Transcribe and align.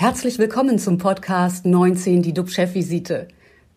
Herzlich 0.00 0.38
willkommen 0.38 0.78
zum 0.78 0.96
Podcast 0.96 1.66
19, 1.66 2.22
die 2.22 2.32
DUB-Chefvisite. 2.32 3.26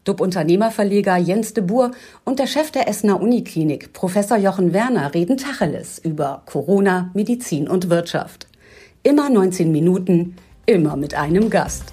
DUB-Unternehmerverleger 0.03 1.17
Jens 1.17 1.55
de 1.55 1.63
Boer 1.63 1.89
und 2.25 2.37
der 2.37 2.45
Chef 2.45 2.69
der 2.69 2.87
Essener 2.87 3.19
Uniklinik, 3.19 3.91
Professor 3.93 4.37
Jochen 4.37 4.71
Werner, 4.71 5.15
reden 5.15 5.37
Tacheles 5.37 5.97
über 5.97 6.43
Corona, 6.45 7.09
Medizin 7.15 7.67
und 7.67 7.89
Wirtschaft. 7.89 8.47
Immer 9.01 9.31
19 9.31 9.71
Minuten, 9.71 10.35
immer 10.67 10.95
mit 10.95 11.15
einem 11.15 11.49
Gast. 11.49 11.91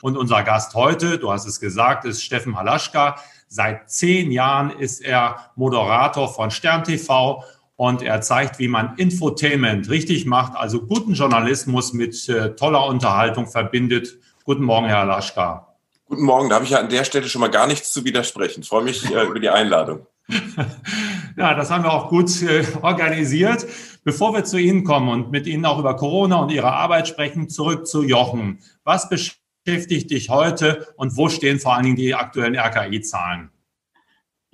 Und 0.00 0.16
unser 0.16 0.42
Gast 0.44 0.74
heute, 0.74 1.18
du 1.18 1.30
hast 1.30 1.46
es 1.46 1.60
gesagt, 1.60 2.06
ist 2.06 2.22
Steffen 2.22 2.56
Halaschka. 2.56 3.16
Seit 3.48 3.90
zehn 3.90 4.32
Jahren 4.32 4.70
ist 4.70 5.04
er 5.04 5.50
Moderator 5.56 6.32
von 6.32 6.50
Stern 6.50 6.84
TV 6.84 7.44
und 7.76 8.02
er 8.02 8.22
zeigt, 8.22 8.58
wie 8.58 8.68
man 8.68 8.96
Infotainment 8.96 9.88
richtig 9.90 10.26
macht, 10.26 10.56
also 10.56 10.82
guten 10.82 11.12
Journalismus 11.12 11.92
mit 11.92 12.28
äh, 12.28 12.56
toller 12.56 12.86
Unterhaltung 12.86 13.46
verbindet. 13.46 14.18
Guten 14.44 14.64
Morgen, 14.64 14.86
Herr 14.86 15.04
Laschka. 15.04 15.76
Guten 16.06 16.24
Morgen, 16.24 16.48
da 16.48 16.56
habe 16.56 16.64
ich 16.64 16.70
ja 16.70 16.78
an 16.78 16.88
der 16.88 17.04
Stelle 17.04 17.28
schon 17.28 17.40
mal 17.40 17.50
gar 17.50 17.66
nichts 17.66 17.92
zu 17.92 18.04
widersprechen. 18.04 18.62
Ich 18.62 18.68
freue 18.68 18.84
mich 18.84 19.04
äh, 19.12 19.24
über 19.24 19.38
die 19.38 19.50
Einladung. 19.50 20.06
ja, 21.36 21.54
das 21.54 21.70
haben 21.70 21.84
wir 21.84 21.92
auch 21.92 22.08
gut 22.08 22.42
äh, 22.42 22.64
organisiert. 22.80 23.66
Bevor 24.04 24.32
wir 24.32 24.44
zu 24.44 24.56
Ihnen 24.56 24.84
kommen 24.84 25.08
und 25.08 25.30
mit 25.30 25.46
Ihnen 25.46 25.66
auch 25.66 25.78
über 25.78 25.96
Corona 25.96 26.36
und 26.36 26.50
Ihre 26.50 26.72
Arbeit 26.72 27.08
sprechen, 27.08 27.48
zurück 27.48 27.86
zu 27.86 28.02
Jochen. 28.04 28.60
Was 28.84 29.08
beschäftigt 29.08 30.10
dich 30.10 30.30
heute 30.30 30.86
und 30.96 31.16
wo 31.16 31.28
stehen 31.28 31.58
vor 31.58 31.74
allen 31.74 31.84
Dingen 31.84 31.96
die 31.96 32.14
aktuellen 32.14 32.56
RKI-Zahlen? 32.56 33.50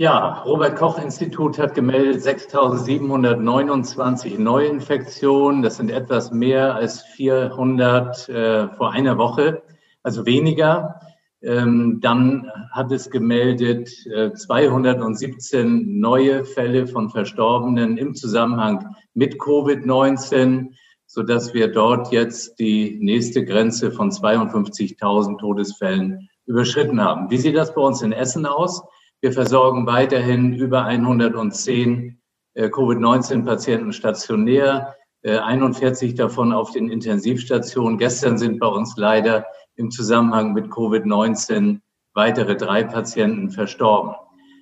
Ja, 0.02 0.42
Robert 0.44 0.74
Koch 0.74 0.98
Institut 0.98 1.60
hat 1.60 1.76
gemeldet 1.76 2.22
6.729 2.22 4.36
Neuinfektionen. 4.36 5.62
Das 5.62 5.76
sind 5.76 5.92
etwas 5.92 6.32
mehr 6.32 6.74
als 6.74 7.02
400 7.02 8.28
äh, 8.28 8.66
vor 8.70 8.90
einer 8.90 9.16
Woche, 9.16 9.62
also 10.02 10.26
weniger. 10.26 10.98
Ähm, 11.40 12.00
dann 12.02 12.50
hat 12.72 12.90
es 12.90 13.10
gemeldet 13.10 13.90
äh, 14.06 14.32
217 14.32 16.00
neue 16.00 16.44
Fälle 16.46 16.88
von 16.88 17.08
Verstorbenen 17.08 17.96
im 17.96 18.16
Zusammenhang 18.16 18.96
mit 19.14 19.34
Covid-19, 19.34 20.70
so 21.06 21.22
dass 21.22 21.54
wir 21.54 21.70
dort 21.70 22.10
jetzt 22.10 22.58
die 22.58 22.98
nächste 23.00 23.44
Grenze 23.44 23.92
von 23.92 24.10
52.000 24.10 25.38
Todesfällen 25.38 26.28
überschritten 26.46 27.00
haben. 27.00 27.30
Wie 27.30 27.38
sieht 27.38 27.56
das 27.56 27.72
bei 27.72 27.82
uns 27.82 28.02
in 28.02 28.10
Essen 28.10 28.46
aus? 28.46 28.82
Wir 29.22 29.32
versorgen 29.32 29.86
weiterhin 29.86 30.52
über 30.52 30.84
110 30.84 32.20
äh, 32.54 32.68
Covid-19-Patienten 32.68 33.92
stationär, 33.92 34.96
41 35.24 36.10
äh, 36.10 36.14
davon 36.14 36.52
auf 36.52 36.72
den 36.72 36.90
Intensivstationen. 36.90 37.98
Gestern 37.98 38.36
sind 38.36 38.58
bei 38.58 38.66
uns 38.66 38.96
leider 38.96 39.46
im 39.76 39.92
Zusammenhang 39.92 40.54
mit 40.54 40.72
Covid-19 40.72 41.78
weitere 42.14 42.56
drei 42.56 42.82
Patienten 42.82 43.50
verstorben. 43.50 44.16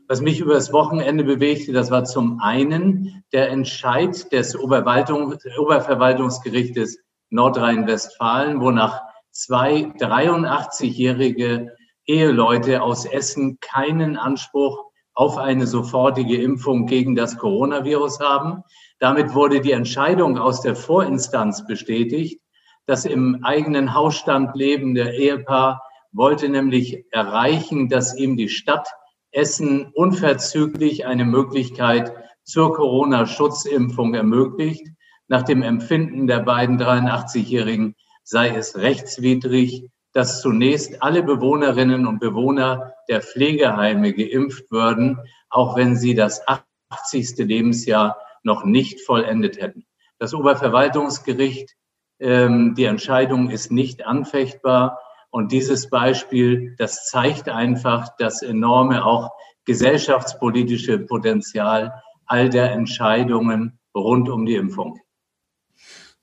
Was 0.09 0.21
mich 0.21 0.41
über 0.41 0.53
das 0.53 0.75
Wochenende 0.75 1.25
bewegte, 1.25 1.73
das 1.73 1.91
war 1.91 2.05
zum 2.05 2.39
einen 2.43 3.25
der 3.33 3.49
Entscheid 3.49 4.31
des 4.31 4.59
Oberverwaltungsgerichtes 4.59 6.99
Nordrhein-Westfalen, 7.31 8.61
wonach 8.61 9.01
zwei 9.31 9.91
83-jährige 9.99 11.75
Eheleute 12.11 12.83
aus 12.83 13.05
Essen 13.05 13.59
keinen 13.61 14.17
Anspruch 14.17 14.85
auf 15.15 15.39
eine 15.39 15.69
sofortige 15.69 16.43
Impfung 16.43 16.87
gegen 16.87 17.15
das 17.15 17.39
Coronavirus 17.39 18.19
haben. 18.19 18.65
Damit 18.99 19.33
wurde 19.33 19.61
die 19.61 19.71
Entscheidung 19.71 20.37
aus 20.37 20.61
der 20.61 20.75
Vorinstanz 20.75 21.65
bestätigt. 21.69 22.41
Das 22.85 23.05
im 23.05 23.45
eigenen 23.45 23.95
Hausstand 23.95 24.57
lebende 24.57 25.13
Ehepaar 25.13 25.83
wollte 26.11 26.49
nämlich 26.49 27.05
erreichen, 27.13 27.89
dass 27.89 28.17
ihm 28.17 28.37
die 28.37 28.49
Stadt 28.49 28.89
Essen 29.31 29.93
unverzüglich 29.95 31.07
eine 31.07 31.25
Möglichkeit 31.25 32.13
zur 32.43 32.75
Corona-Schutzimpfung 32.75 34.15
ermöglicht. 34.15 34.85
Nach 35.29 35.43
dem 35.43 35.63
Empfinden 35.63 36.27
der 36.27 36.41
beiden 36.41 36.77
83-Jährigen 36.77 37.95
sei 38.25 38.49
es 38.49 38.77
rechtswidrig, 38.77 39.87
dass 40.13 40.41
zunächst 40.41 41.03
alle 41.03 41.23
Bewohnerinnen 41.23 42.07
und 42.07 42.19
Bewohner 42.19 42.95
der 43.09 43.23
Pflegeheime 43.23 44.13
geimpft 44.13 44.71
würden, 44.71 45.19
auch 45.49 45.77
wenn 45.77 45.97
sie 45.97 46.15
das 46.15 46.43
80. 46.91 47.39
Lebensjahr 47.39 48.19
noch 48.43 48.65
nicht 48.65 49.01
vollendet 49.01 49.61
hätten. 49.61 49.87
Das 50.19 50.35
Oberverwaltungsgericht, 50.35 51.77
ähm, 52.19 52.75
die 52.77 52.85
Entscheidung 52.85 53.51
ist 53.51 53.71
nicht 53.71 54.07
anfechtbar. 54.07 55.01
Und 55.31 55.53
dieses 55.53 55.89
Beispiel, 55.89 56.75
das 56.79 57.07
zeigt 57.07 57.49
einfach 57.49 58.09
das 58.19 58.43
enorme 58.43 59.05
auch 59.05 59.31
gesellschaftspolitische 59.65 60.99
Potenzial 60.99 62.03
all 62.27 62.49
der 62.49 62.73
Entscheidungen 62.73 63.79
rund 63.95 64.29
um 64.29 64.47
die 64.47 64.57
Impfung. 64.57 65.01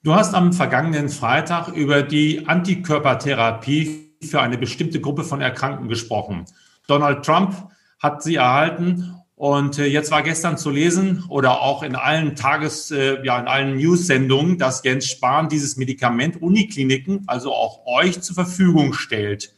Du 0.03 0.13
hast 0.13 0.35
am 0.35 0.53
vergangenen 0.53 1.09
Freitag 1.09 1.69
über 1.69 2.03
die 2.03 2.47
Antikörpertherapie 2.47 4.13
für 4.23 4.41
eine 4.41 4.57
bestimmte 4.57 5.01
Gruppe 5.01 5.23
von 5.23 5.41
Erkrankten 5.41 5.89
gesprochen. 5.89 6.45
Donald 6.87 7.25
Trump 7.25 7.55
hat 7.99 8.21
sie 8.21 8.35
erhalten 8.35 9.15
und 9.35 9.79
äh, 9.79 9.85
jetzt 9.85 10.11
war 10.11 10.21
gestern 10.21 10.57
zu 10.57 10.69
lesen 10.69 11.23
oder 11.29 11.61
auch 11.61 11.83
in 11.83 11.95
allen 11.95 12.35
Tages, 12.35 12.91
äh, 12.91 13.23
ja, 13.25 13.39
in 13.39 13.47
allen 13.47 13.77
News-Sendungen, 13.77 14.57
dass 14.57 14.83
Jens 14.83 15.07
Spahn 15.07 15.49
dieses 15.49 15.77
Medikament 15.77 16.41
Unikliniken, 16.41 17.23
also 17.27 17.53
auch 17.53 17.85
euch 17.85 18.21
zur 18.21 18.35
Verfügung 18.35 18.93
stellt. 18.93 19.53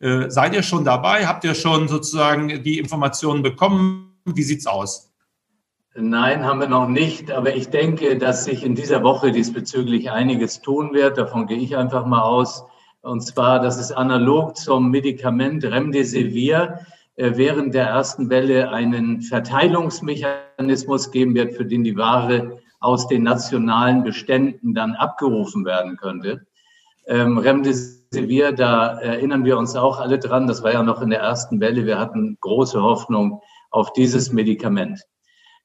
Äh, 0.00 0.30
seid 0.30 0.54
ihr 0.54 0.62
schon 0.62 0.84
dabei? 0.84 1.26
Habt 1.26 1.44
ihr 1.44 1.54
schon 1.54 1.86
sozusagen 1.86 2.62
die 2.62 2.78
Informationen 2.78 3.42
bekommen? 3.42 4.16
Wie 4.24 4.42
sieht's 4.42 4.66
aus? 4.66 5.11
Nein, 5.94 6.44
haben 6.44 6.60
wir 6.60 6.68
noch 6.68 6.88
nicht. 6.88 7.30
Aber 7.30 7.54
ich 7.54 7.68
denke, 7.68 8.16
dass 8.16 8.44
sich 8.44 8.64
in 8.64 8.74
dieser 8.74 9.02
Woche 9.02 9.30
diesbezüglich 9.30 10.10
einiges 10.10 10.62
tun 10.62 10.94
wird. 10.94 11.18
Davon 11.18 11.46
gehe 11.46 11.58
ich 11.58 11.76
einfach 11.76 12.06
mal 12.06 12.22
aus. 12.22 12.64
Und 13.02 13.20
zwar, 13.20 13.60
dass 13.60 13.78
es 13.78 13.92
analog 13.92 14.56
zum 14.56 14.90
Medikament 14.90 15.64
Remdesivir 15.64 16.78
äh, 17.16 17.32
während 17.34 17.74
der 17.74 17.88
ersten 17.88 18.30
Welle 18.30 18.70
einen 18.70 19.20
Verteilungsmechanismus 19.20 21.10
geben 21.10 21.34
wird, 21.34 21.54
für 21.54 21.66
den 21.66 21.84
die 21.84 21.96
Ware 21.96 22.58
aus 22.80 23.06
den 23.06 23.22
nationalen 23.22 24.02
Beständen 24.02 24.72
dann 24.72 24.94
abgerufen 24.94 25.66
werden 25.66 25.98
könnte. 25.98 26.46
Ähm, 27.06 27.36
Remdesivir, 27.36 28.52
da 28.52 28.98
erinnern 28.98 29.44
wir 29.44 29.58
uns 29.58 29.76
auch 29.76 30.00
alle 30.00 30.18
dran, 30.18 30.46
das 30.46 30.62
war 30.62 30.72
ja 30.72 30.82
noch 30.82 31.02
in 31.02 31.10
der 31.10 31.20
ersten 31.20 31.60
Welle. 31.60 31.84
Wir 31.84 31.98
hatten 31.98 32.38
große 32.40 32.80
Hoffnung 32.80 33.42
auf 33.70 33.92
dieses 33.92 34.32
Medikament. 34.32 35.02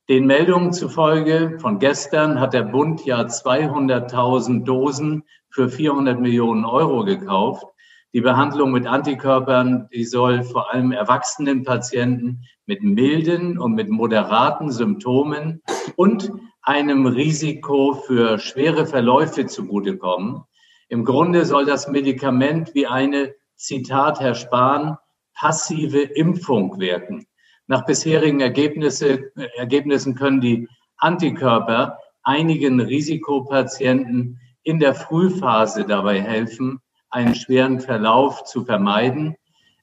Den 0.10 0.26
Meldungen 0.26 0.72
zufolge 0.72 1.58
von 1.60 1.80
gestern 1.80 2.40
hat 2.40 2.54
der 2.54 2.64
Bund 2.64 3.04
ja 3.04 3.20
200.000 3.24 4.64
Dosen 4.64 5.24
für 5.50 5.68
400 5.68 6.18
Millionen 6.18 6.64
Euro 6.64 7.04
gekauft. 7.04 7.66
Die 8.14 8.22
Behandlung 8.22 8.72
mit 8.72 8.88
Antikörpern, 8.88 9.90
die 9.94 10.06
soll 10.06 10.44
vor 10.44 10.74
allem 10.74 10.94
erwachsenen 10.94 11.66
Patienten 11.66 12.44
mit 12.66 12.84
milden 12.84 13.58
und 13.58 13.74
mit 13.74 13.90
moderaten 13.90 14.72
Symptomen 14.72 15.62
und 15.98 16.32
einem 16.62 17.06
Risiko 17.06 17.94
für 17.94 18.40
schwere 18.40 18.86
Verläufe 18.86 19.46
zugutekommen. 19.46 20.42
Im 20.88 21.04
Grunde 21.04 21.44
soll 21.44 21.66
das 21.66 21.90
Medikament 21.90 22.74
wie 22.74 22.88
eine, 22.88 23.36
Zitat 23.58 24.22
Herr 24.22 24.36
Spahn, 24.36 24.98
passive 25.34 26.00
Impfung 26.00 26.80
wirken. 26.80 27.28
Nach 27.68 27.86
bisherigen 27.86 28.40
Ergebnisse, 28.40 29.32
Ergebnissen 29.58 30.16
können 30.16 30.40
die 30.40 30.68
Antikörper 30.98 32.00
einigen 32.24 32.80
Risikopatienten 32.80 34.40
in 34.64 34.80
der 34.80 34.96
Frühphase 34.96 35.86
dabei 35.86 36.22
helfen, 36.22 36.80
einen 37.10 37.36
schweren 37.36 37.80
Verlauf 37.80 38.46
zu 38.46 38.66
vermeiden. 38.66 39.36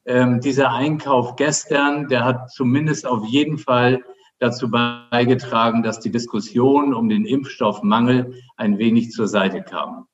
Ähm, 0.07 0.41
dieser 0.41 0.73
Einkauf 0.73 1.37
gestern, 1.37 2.09
der 2.09 2.25
hat 2.25 2.51
zumindest 2.51 3.07
auf 3.07 3.27
jeden 3.27 3.59
Fall 3.59 4.03
dazu 4.39 4.71
beigetragen, 4.71 5.83
dass 5.83 6.01
die 6.01 6.11
Diskussion 6.11 6.93
um 6.93 7.09
den 7.09 7.25
Impfstoffmangel 7.25 8.35
ein 8.57 8.79
wenig 8.79 9.11
zur 9.11 9.29
Seite 9.29 9.63
kam. 9.63 10.07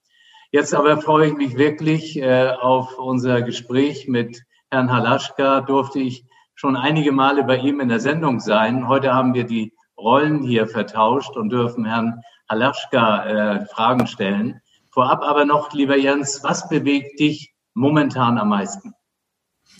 Jetzt 0.52 0.74
aber 0.74 1.00
freue 1.00 1.28
ich 1.28 1.34
mich 1.34 1.56
wirklich 1.56 2.16
äh, 2.20 2.50
auf 2.50 2.98
unser 2.98 3.42
Gespräch 3.42 4.08
mit 4.08 4.42
Herrn 4.70 4.92
Halaschka. 4.92 5.60
Durfte 5.60 6.00
ich 6.00 6.24
schon 6.60 6.76
einige 6.76 7.10
Male 7.10 7.42
bei 7.44 7.56
ihm 7.56 7.80
in 7.80 7.88
der 7.88 8.00
Sendung 8.00 8.38
sein. 8.38 8.86
Heute 8.86 9.14
haben 9.14 9.32
wir 9.32 9.44
die 9.44 9.72
Rollen 9.96 10.42
hier 10.42 10.66
vertauscht 10.66 11.34
und 11.34 11.48
dürfen 11.48 11.86
Herrn 11.86 12.20
Halaschka 12.50 13.24
äh, 13.24 13.64
Fragen 13.64 14.06
stellen. 14.06 14.60
Vorab 14.90 15.22
aber 15.22 15.46
noch, 15.46 15.72
lieber 15.72 15.96
Jens, 15.96 16.40
was 16.42 16.68
bewegt 16.68 17.18
dich 17.18 17.54
momentan 17.72 18.36
am 18.36 18.50
meisten? 18.50 18.92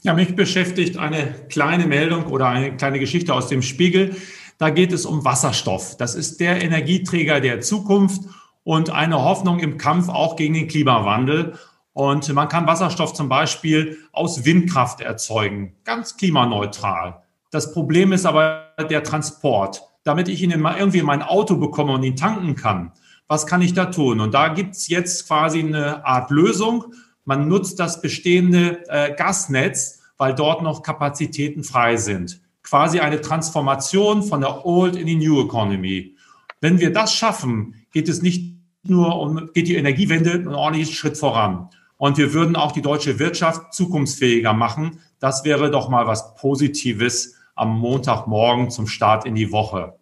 Ja, 0.04 0.14
mich 0.14 0.34
beschäftigt 0.34 0.96
eine 0.96 1.34
kleine 1.50 1.86
Meldung 1.86 2.28
oder 2.28 2.48
eine 2.48 2.74
kleine 2.74 2.98
Geschichte 2.98 3.34
aus 3.34 3.48
dem 3.48 3.60
Spiegel. 3.60 4.16
Da 4.56 4.70
geht 4.70 4.92
es 4.92 5.04
um 5.04 5.22
Wasserstoff. 5.22 5.98
Das 5.98 6.14
ist 6.14 6.40
der 6.40 6.62
Energieträger 6.62 7.42
der 7.42 7.60
Zukunft 7.60 8.22
und 8.64 8.88
eine 8.88 9.22
Hoffnung 9.22 9.58
im 9.58 9.76
Kampf 9.76 10.08
auch 10.08 10.34
gegen 10.34 10.54
den 10.54 10.68
Klimawandel. 10.68 11.58
Und 12.00 12.32
man 12.32 12.48
kann 12.48 12.66
Wasserstoff 12.66 13.12
zum 13.12 13.28
Beispiel 13.28 13.98
aus 14.12 14.46
Windkraft 14.46 15.02
erzeugen, 15.02 15.74
ganz 15.84 16.16
klimaneutral. 16.16 17.24
Das 17.50 17.74
Problem 17.74 18.12
ist 18.12 18.24
aber 18.24 18.72
der 18.88 19.02
Transport. 19.02 19.82
Damit 20.02 20.28
ich 20.28 20.42
ihn 20.42 20.50
irgendwie 20.50 21.00
in 21.00 21.04
mein 21.04 21.20
Auto 21.20 21.56
bekomme 21.56 21.92
und 21.92 22.02
ihn 22.02 22.16
tanken 22.16 22.54
kann, 22.54 22.92
was 23.28 23.46
kann 23.46 23.60
ich 23.60 23.74
da 23.74 23.84
tun? 23.84 24.20
Und 24.20 24.32
da 24.32 24.48
gibt's 24.48 24.88
jetzt 24.88 25.26
quasi 25.26 25.60
eine 25.60 26.06
Art 26.06 26.30
Lösung. 26.30 26.86
Man 27.26 27.48
nutzt 27.48 27.78
das 27.78 28.00
bestehende 28.00 28.82
äh, 28.88 29.14
Gasnetz, 29.14 30.00
weil 30.16 30.34
dort 30.34 30.62
noch 30.62 30.82
Kapazitäten 30.82 31.64
frei 31.64 31.98
sind. 31.98 32.40
Quasi 32.62 33.00
eine 33.00 33.20
Transformation 33.20 34.22
von 34.22 34.40
der 34.40 34.64
Old 34.64 34.96
in 34.96 35.06
die 35.06 35.16
New 35.16 35.44
Economy. 35.44 36.16
Wenn 36.62 36.80
wir 36.80 36.94
das 36.94 37.12
schaffen, 37.12 37.74
geht 37.92 38.08
es 38.08 38.22
nicht 38.22 38.56
nur 38.84 39.20
um, 39.20 39.50
geht 39.52 39.68
die 39.68 39.76
Energiewende 39.76 40.32
einen 40.32 40.54
ordentlichen 40.54 40.94
Schritt 40.94 41.18
voran. 41.18 41.68
Und 42.00 42.16
wir 42.16 42.32
würden 42.32 42.56
auch 42.56 42.72
die 42.72 42.80
deutsche 42.80 43.18
Wirtschaft 43.18 43.74
zukunftsfähiger 43.74 44.54
machen. 44.54 45.00
Das 45.18 45.44
wäre 45.44 45.70
doch 45.70 45.90
mal 45.90 46.06
was 46.06 46.34
Positives 46.34 47.34
am 47.54 47.78
Montagmorgen 47.78 48.70
zum 48.70 48.86
Start 48.86 49.26
in 49.26 49.34
die 49.34 49.52
Woche. 49.52 49.92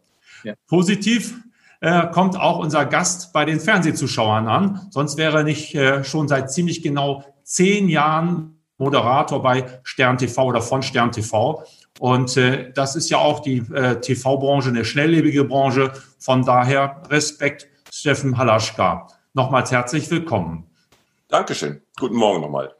Ja. 0.44 0.54
Positiv 0.68 1.34
äh, 1.80 2.06
kommt 2.06 2.38
auch 2.38 2.60
unser 2.60 2.86
Gast 2.86 3.32
bei 3.32 3.44
den 3.44 3.58
Fernsehzuschauern 3.58 4.46
an. 4.46 4.86
Sonst 4.90 5.16
wäre 5.16 5.38
er 5.38 5.42
nicht 5.42 5.74
äh, 5.74 6.04
schon 6.04 6.28
seit 6.28 6.52
ziemlich 6.52 6.82
genau 6.82 7.24
zehn 7.42 7.88
Jahren 7.88 8.60
Moderator 8.76 9.42
bei 9.42 9.80
Stern 9.82 10.18
TV 10.18 10.44
oder 10.44 10.62
von 10.62 10.84
Stern 10.84 11.10
TV. 11.10 11.64
Und 11.98 12.36
äh, 12.36 12.70
das 12.74 12.94
ist 12.94 13.10
ja 13.10 13.18
auch 13.18 13.40
die 13.40 13.58
äh, 13.74 14.00
TV-Branche, 14.00 14.68
eine 14.68 14.84
schnelllebige 14.84 15.42
Branche. 15.42 15.90
Von 16.20 16.44
daher 16.44 17.02
Respekt, 17.10 17.66
Steffen 17.92 18.38
Halaschka. 18.38 19.08
Nochmals 19.34 19.72
herzlich 19.72 20.08
willkommen. 20.12 20.64
Dankeschön. 21.26 21.82
Guten 21.98 22.16
Morgen 22.16 22.42
nochmal. 22.42 22.74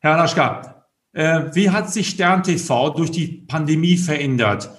Herr 0.00 0.14
Halaschka, 0.14 0.86
äh, 1.12 1.44
wie 1.52 1.70
hat 1.70 1.92
sich 1.92 2.08
Stern 2.08 2.42
TV 2.42 2.90
durch 2.90 3.12
die 3.12 3.44
Pandemie 3.46 3.96
verändert? 3.96 4.70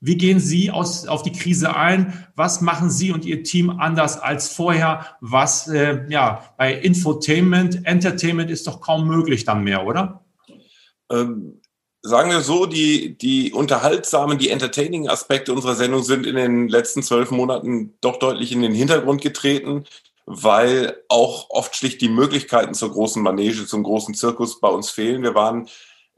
Wie 0.00 0.16
gehen 0.16 0.40
Sie 0.40 0.70
aus, 0.70 1.06
auf 1.06 1.22
die 1.22 1.32
Krise 1.32 1.76
ein? 1.76 2.26
Was 2.36 2.60
machen 2.60 2.90
Sie 2.90 3.12
und 3.12 3.24
Ihr 3.24 3.42
Team 3.42 3.70
anders 3.70 4.18
als 4.18 4.48
vorher? 4.48 5.06
Was 5.20 5.68
äh, 5.68 6.06
ja 6.08 6.54
bei 6.56 6.72
Infotainment, 6.72 7.86
Entertainment 7.86 8.50
ist 8.50 8.66
doch 8.66 8.80
kaum 8.80 9.06
möglich 9.06 9.44
dann 9.44 9.64
mehr, 9.64 9.86
oder? 9.86 10.24
Ähm, 11.10 11.60
sagen 12.02 12.30
wir 12.30 12.40
so, 12.40 12.66
die, 12.66 13.18
die 13.18 13.52
unterhaltsamen, 13.52 14.38
die 14.38 14.50
entertaining 14.50 15.08
Aspekte 15.08 15.52
unserer 15.52 15.74
Sendung 15.74 16.02
sind 16.02 16.26
in 16.26 16.36
den 16.36 16.68
letzten 16.68 17.02
zwölf 17.02 17.30
Monaten 17.30 17.94
doch 18.00 18.18
deutlich 18.18 18.52
in 18.52 18.62
den 18.62 18.74
Hintergrund 18.74 19.20
getreten, 19.20 19.84
weil 20.26 21.02
auch 21.08 21.50
oft 21.50 21.76
schlicht 21.76 22.00
die 22.00 22.08
Möglichkeiten 22.08 22.74
zur 22.74 22.90
großen 22.90 23.22
Manege, 23.22 23.64
zum 23.64 23.84
großen 23.84 24.14
Zirkus 24.14 24.60
bei 24.60 24.68
uns 24.68 24.90
fehlen. 24.90 25.22
Wir 25.22 25.36
waren 25.36 25.68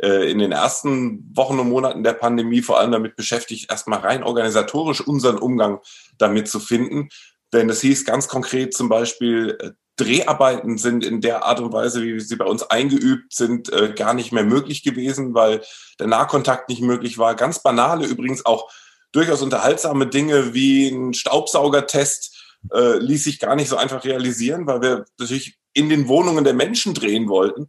äh, 0.03 0.31
in 0.31 0.39
den 0.39 0.51
ersten 0.51 1.31
Wochen 1.37 1.59
und 1.59 1.69
Monaten 1.69 2.03
der 2.03 2.15
Pandemie 2.15 2.63
vor 2.63 2.81
allem 2.81 2.91
damit 2.91 3.17
beschäftigt, 3.17 3.71
erstmal 3.71 4.01
rein 4.01 4.25
organisatorisch 4.25 5.03
unseren 5.03 5.39
Umgang 5.39 5.81
damit 6.17 6.49
zu 6.49 6.59
finden. 6.59 7.11
Denn 7.53 7.69
es 7.69 7.83
hieß 7.83 8.05
ganz 8.07 8.29
konkret 8.29 8.75
zum 8.75 8.89
Beispiel, 8.89 9.59
äh, 9.61 9.71
Dreharbeiten 9.97 10.79
sind 10.79 11.05
in 11.05 11.21
der 11.21 11.45
Art 11.45 11.61
und 11.61 11.73
Weise, 11.73 12.03
wie 12.03 12.21
sie 12.21 12.37
bei 12.37 12.45
uns 12.45 12.63
eingeübt 12.63 13.35
sind, 13.35 13.71
äh, 13.73 13.93
gar 13.93 14.15
nicht 14.15 14.33
mehr 14.33 14.45
möglich 14.45 14.85
gewesen, 14.85 15.35
weil 15.35 15.63
der 15.99 16.07
Nahkontakt 16.07 16.69
nicht 16.69 16.81
möglich 16.81 17.19
war. 17.19 17.35
Ganz 17.35 17.63
banale, 17.63 18.07
übrigens 18.07 18.47
auch 18.47 18.71
durchaus 19.13 19.43
unterhaltsame 19.43 20.07
Dinge 20.07 20.55
wie 20.55 20.89
ein 20.89 21.15
Staubsaugertest 21.15 22.39
äh, 22.73 22.99
ließ 22.99 23.25
sich 23.25 23.39
gar 23.39 23.57
nicht 23.57 23.69
so 23.69 23.77
einfach 23.77 24.05
realisieren, 24.05 24.67
weil 24.67 24.83
wir 24.83 25.05
natürlich 25.19 25.59
in 25.73 25.89
den 25.89 26.09
Wohnungen 26.09 26.45
der 26.45 26.55
Menschen 26.55 26.95
drehen 26.95 27.29
wollten. 27.29 27.69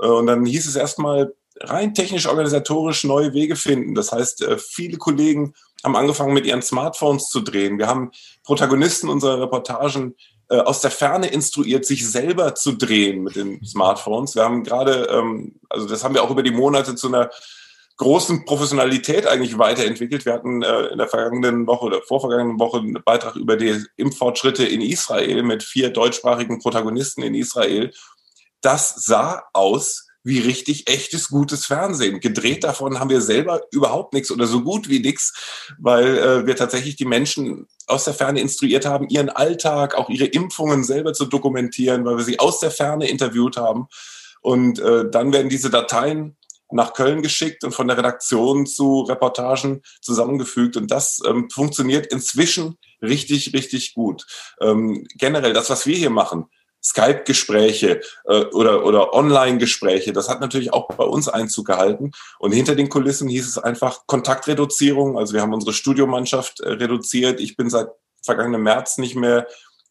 Äh, 0.00 0.06
und 0.06 0.26
dann 0.26 0.44
hieß 0.44 0.66
es 0.66 0.76
erstmal 0.76 1.34
rein 1.60 1.94
technisch 1.94 2.26
organisatorisch 2.26 3.04
neue 3.04 3.32
Wege 3.34 3.56
finden. 3.56 3.94
Das 3.94 4.12
heißt, 4.12 4.42
äh, 4.42 4.58
viele 4.58 4.96
Kollegen 4.96 5.54
haben 5.84 5.96
angefangen 5.96 6.34
mit 6.34 6.46
ihren 6.46 6.62
Smartphones 6.62 7.28
zu 7.28 7.40
drehen. 7.40 7.78
Wir 7.78 7.86
haben 7.86 8.10
Protagonisten 8.44 9.08
unserer 9.08 9.40
Reportagen 9.40 10.14
äh, 10.50 10.58
aus 10.58 10.80
der 10.80 10.90
Ferne 10.90 11.28
instruiert, 11.28 11.84
sich 11.84 12.08
selber 12.08 12.54
zu 12.54 12.72
drehen 12.72 13.22
mit 13.22 13.36
den 13.36 13.64
Smartphones. 13.64 14.34
Wir 14.34 14.44
haben 14.44 14.64
gerade, 14.64 15.08
ähm, 15.10 15.56
also 15.68 15.86
das 15.86 16.04
haben 16.04 16.14
wir 16.14 16.22
auch 16.22 16.30
über 16.30 16.42
die 16.42 16.50
Monate 16.50 16.94
zu 16.94 17.08
einer 17.08 17.30
großen 17.98 18.44
Professionalität 18.44 19.26
eigentlich 19.26 19.58
weiterentwickelt. 19.58 20.24
Wir 20.24 20.32
hatten 20.32 20.62
äh, 20.62 20.86
in 20.86 20.98
der 20.98 21.08
vergangenen 21.08 21.66
Woche 21.66 21.86
oder 21.86 22.00
vorvergangenen 22.02 22.58
Woche 22.58 22.78
einen 22.78 23.02
Beitrag 23.04 23.36
über 23.36 23.56
die 23.56 23.84
Impffortschritte 23.96 24.64
in 24.64 24.80
Israel 24.80 25.42
mit 25.42 25.62
vier 25.62 25.90
deutschsprachigen 25.90 26.60
Protagonisten 26.60 27.22
in 27.22 27.34
Israel. 27.34 27.92
Das 28.60 28.94
sah 29.04 29.42
aus 29.52 30.06
wie 30.22 30.38
richtig 30.40 30.88
echtes, 30.88 31.28
gutes 31.28 31.66
Fernsehen. 31.66 32.20
Gedreht 32.20 32.62
davon 32.62 33.00
haben 33.00 33.10
wir 33.10 33.20
selber 33.20 33.62
überhaupt 33.72 34.14
nichts 34.14 34.30
oder 34.30 34.46
so 34.46 34.62
gut 34.62 34.88
wie 34.88 35.00
nichts, 35.00 35.74
weil 35.78 36.18
äh, 36.18 36.46
wir 36.46 36.54
tatsächlich 36.54 36.96
die 36.96 37.04
Menschen 37.04 37.66
aus 37.86 38.04
der 38.04 38.14
Ferne 38.14 38.40
instruiert 38.40 38.84
haben, 38.84 39.08
ihren 39.08 39.30
Alltag, 39.30 39.94
auch 39.94 40.08
ihre 40.08 40.26
Impfungen 40.26 40.84
selber 40.84 41.14
zu 41.14 41.24
dokumentieren, 41.24 42.04
weil 42.04 42.18
wir 42.18 42.24
sie 42.24 42.38
aus 42.38 42.60
der 42.60 42.70
Ferne 42.70 43.08
interviewt 43.08 43.56
haben. 43.56 43.88
Und 44.40 44.78
äh, 44.78 45.08
dann 45.10 45.32
werden 45.32 45.48
diese 45.48 45.70
Dateien 45.70 46.36
nach 46.70 46.92
Köln 46.92 47.22
geschickt 47.22 47.64
und 47.64 47.72
von 47.72 47.88
der 47.88 47.96
Redaktion 47.96 48.66
zu 48.66 49.02
Reportagen 49.02 49.82
zusammengefügt. 50.00 50.76
Und 50.76 50.90
das 50.90 51.20
ähm, 51.26 51.48
funktioniert 51.50 52.06
inzwischen 52.06 52.78
richtig, 53.02 53.52
richtig 53.54 53.94
gut. 53.94 54.26
Ähm, 54.60 55.06
generell 55.16 55.52
das, 55.52 55.70
was 55.70 55.86
wir 55.86 55.96
hier 55.96 56.10
machen, 56.10 56.46
Skype-Gespräche 56.82 58.00
äh, 58.26 58.44
oder, 58.46 58.84
oder 58.84 59.12
Online-Gespräche, 59.12 60.12
das 60.12 60.28
hat 60.28 60.40
natürlich 60.40 60.72
auch 60.72 60.88
bei 60.88 61.04
uns 61.04 61.28
Einzug 61.28 61.66
gehalten. 61.66 62.12
Und 62.38 62.52
hinter 62.52 62.74
den 62.74 62.88
Kulissen 62.88 63.28
hieß 63.28 63.46
es 63.46 63.58
einfach 63.58 64.06
Kontaktreduzierung. 64.06 65.18
Also 65.18 65.34
wir 65.34 65.42
haben 65.42 65.54
unsere 65.54 65.72
Studiomannschaft 65.72 66.60
äh, 66.60 66.70
reduziert. 66.70 67.40
Ich 67.40 67.56
bin 67.56 67.68
seit 67.68 67.88
vergangenem 68.22 68.62
März 68.62 68.98
nicht 68.98 69.16
mehr 69.16 69.46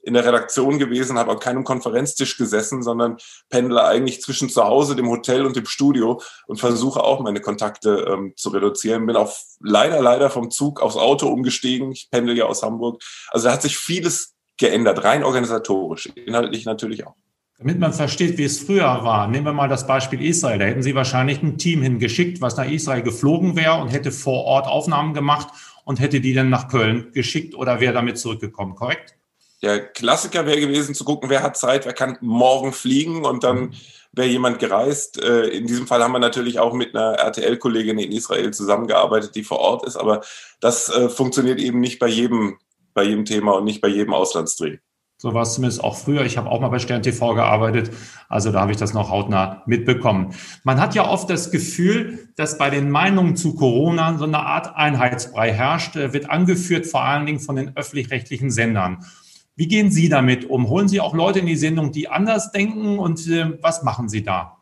in 0.08 0.14
der 0.14 0.26
Redaktion 0.26 0.80
gewesen, 0.80 1.20
habe 1.20 1.32
an 1.32 1.40
keinem 1.40 1.66
Konferenztisch 1.66 2.38
gesessen, 2.38 2.82
sondern 2.82 3.18
pendle 3.50 3.84
eigentlich 3.84 4.22
zwischen 4.22 4.48
zu 4.48 4.64
Hause, 4.64 4.96
dem 4.96 5.10
Hotel 5.10 5.46
und 5.46 5.58
dem 5.58 5.66
Studio 5.66 6.22
und 6.48 6.62
versuche 6.62 7.04
auch 7.04 7.20
meine 7.20 7.42
Kontakte 7.42 8.08
ähm, 8.10 8.34
zu 8.38 8.50
reduzieren. 8.50 9.06
Bin 9.06 9.18
auch 9.18 9.34
leider, 9.60 10.02
leider 10.02 10.30
vom 10.30 10.50
Zug 10.50 10.82
aufs 10.82 10.96
Auto 10.96 11.28
umgestiegen. 11.28 11.92
Ich 11.92 12.08
pendel 12.10 12.38
ja 12.38 12.46
aus 12.46 12.64
Hamburg. 12.64 13.04
Also 13.32 13.48
da 13.48 13.54
hat 13.54 13.62
sich 13.62 13.78
vieles 13.78 14.34
geändert, 14.56 15.04
rein 15.04 15.26
organisatorisch, 15.26 16.08
inhaltlich 16.16 16.64
natürlich 16.66 17.06
auch. 17.06 17.16
Damit 17.60 17.80
man 17.80 17.92
versteht, 17.92 18.38
wie 18.38 18.46
es 18.46 18.60
früher 18.60 19.04
war, 19.04 19.28
nehmen 19.28 19.46
wir 19.46 19.52
mal 19.52 19.68
das 19.68 19.88
Beispiel 19.88 20.24
Israel. 20.24 20.60
Da 20.60 20.66
hätten 20.66 20.84
Sie 20.84 20.96
wahrscheinlich 20.96 21.44
ein 21.44 21.58
Team 21.58 21.82
hingeschickt, 21.82 22.40
was 22.40 22.56
nach 22.56 22.70
Israel 22.70 23.02
geflogen 23.02 23.58
wäre 23.58 23.82
und 23.82 23.90
hätte 23.90 24.14
vor 24.14 24.46
Ort 24.46 24.68
Aufnahmen 24.68 25.14
gemacht 25.14 25.50
und 25.84 26.00
hätte 26.00 26.22
die 26.22 26.34
dann 26.34 26.50
nach 26.50 26.70
Köln 26.70 27.12
geschickt 27.14 27.56
oder 27.56 27.82
wäre 27.82 27.94
damit 27.94 28.20
zurückgekommen, 28.20 28.76
korrekt? 28.76 29.18
Der 29.62 29.80
Klassiker 29.80 30.46
wäre 30.46 30.60
gewesen 30.60 30.94
zu 30.94 31.04
gucken, 31.04 31.30
wer 31.30 31.42
hat 31.44 31.58
Zeit, 31.58 31.86
wer 31.86 31.94
kann 31.94 32.18
morgen 32.22 32.74
fliegen 32.74 33.26
und 33.26 33.44
dann 33.44 33.60
mhm. 33.60 33.74
wäre 34.12 34.28
jemand 34.28 34.60
gereist. 34.60 35.22
Äh, 35.22 35.48
in 35.48 35.68
diesem 35.68 35.88
Fall 35.88 36.04
haben 36.04 36.12
wir 36.12 36.20
natürlich 36.20 36.60
auch 36.60 36.74
mit 36.74 36.96
einer 36.96 37.14
RTL-Kollegin 37.14 37.98
in 37.98 38.12
Israel 38.12 38.52
zusammengearbeitet, 38.52 39.36
die 39.36 39.44
vor 39.44 39.60
Ort 39.60 39.86
ist, 39.86 39.96
aber 39.96 40.22
das 40.60 40.90
äh, 40.90 41.10
funktioniert 41.10 41.60
eben 41.60 41.80
nicht 41.80 42.00
bei 42.00 42.08
jedem 42.08 42.58
bei 42.98 43.04
jedem 43.04 43.26
Thema 43.26 43.52
und 43.52 43.64
nicht 43.64 43.80
bei 43.80 43.90
jedem 43.90 44.12
Auslandsdreh. 44.12 44.80
So 45.20 45.34
war 45.36 45.44
es 45.44 45.54
zumindest 45.54 45.84
auch 45.84 45.96
früher. 45.96 46.26
Ich 46.26 46.36
habe 46.36 46.50
auch 46.50 46.60
mal 46.60 46.70
bei 46.70 46.80
Stern 46.80 47.04
TV 47.04 47.36
gearbeitet, 47.36 47.92
also 48.28 48.52
da 48.52 48.62
habe 48.62 48.72
ich 48.72 48.78
das 48.78 48.94
noch 48.94 49.12
hautnah 49.12 49.62
mitbekommen. 49.68 50.34
Man 50.64 50.82
hat 50.82 50.96
ja 50.96 51.08
oft 51.08 51.30
das 51.30 51.52
Gefühl, 51.52 52.28
dass 52.38 52.58
bei 52.58 52.72
den 52.72 52.90
Meinungen 52.90 53.36
zu 53.36 53.56
Corona 53.56 54.18
so 54.18 54.26
eine 54.26 54.40
Art 54.40 54.76
Einheitsbrei 54.76 55.54
herrscht, 55.54 55.96
äh, 55.96 56.12
wird 56.12 56.32
angeführt 56.32 56.88
vor 56.88 57.04
allen 57.04 57.28
Dingen 57.28 57.40
von 57.40 57.56
den 57.56 57.78
öffentlich-rechtlichen 57.78 58.50
Sendern. 58.50 59.06
Wie 59.58 59.68
gehen 59.68 59.92
Sie 59.92 60.08
damit 60.08 60.50
um? 60.50 60.70
Holen 60.70 60.88
Sie 60.88 61.02
auch 61.02 61.16
Leute 61.16 61.40
in 61.40 61.48
die 61.48 61.56
Sendung, 61.56 61.92
die 61.92 62.08
anders 62.08 62.52
denken 62.52 63.00
und 63.00 63.28
äh, 63.28 63.58
was 63.62 63.84
machen 63.84 64.08
Sie 64.08 64.24
da? 64.24 64.58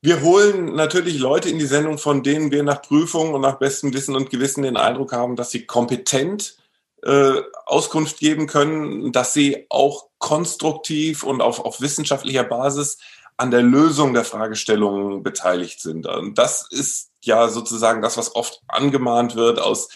Wir 0.00 0.20
holen 0.20 0.74
natürlich 0.74 1.20
Leute 1.20 1.48
in 1.48 1.60
die 1.60 1.66
Sendung, 1.66 1.96
von 1.96 2.24
denen 2.24 2.50
wir 2.50 2.64
nach 2.64 2.82
Prüfung 2.82 3.34
und 3.34 3.40
nach 3.40 3.60
bestem 3.60 3.94
Wissen 3.94 4.16
und 4.16 4.30
Gewissen 4.30 4.64
den 4.64 4.76
Eindruck 4.76 5.12
haben, 5.12 5.36
dass 5.36 5.52
sie 5.52 5.64
kompetent 5.64 6.56
äh, 7.04 7.40
Auskunft 7.66 8.18
geben 8.18 8.48
können, 8.48 9.12
dass 9.12 9.32
sie 9.32 9.66
auch 9.68 10.08
konstruktiv 10.18 11.22
und 11.22 11.40
auf, 11.40 11.60
auf 11.60 11.80
wissenschaftlicher 11.80 12.42
Basis 12.42 12.98
an 13.36 13.52
der 13.52 13.62
Lösung 13.62 14.12
der 14.12 14.24
Fragestellungen 14.24 15.22
beteiligt 15.22 15.80
sind. 15.80 16.08
Und 16.08 16.36
das 16.36 16.66
ist 16.68 17.10
ja 17.22 17.48
sozusagen 17.48 18.02
das, 18.02 18.16
was 18.16 18.34
oft 18.34 18.60
angemahnt 18.66 19.36
wird 19.36 19.60
aus, 19.60 19.88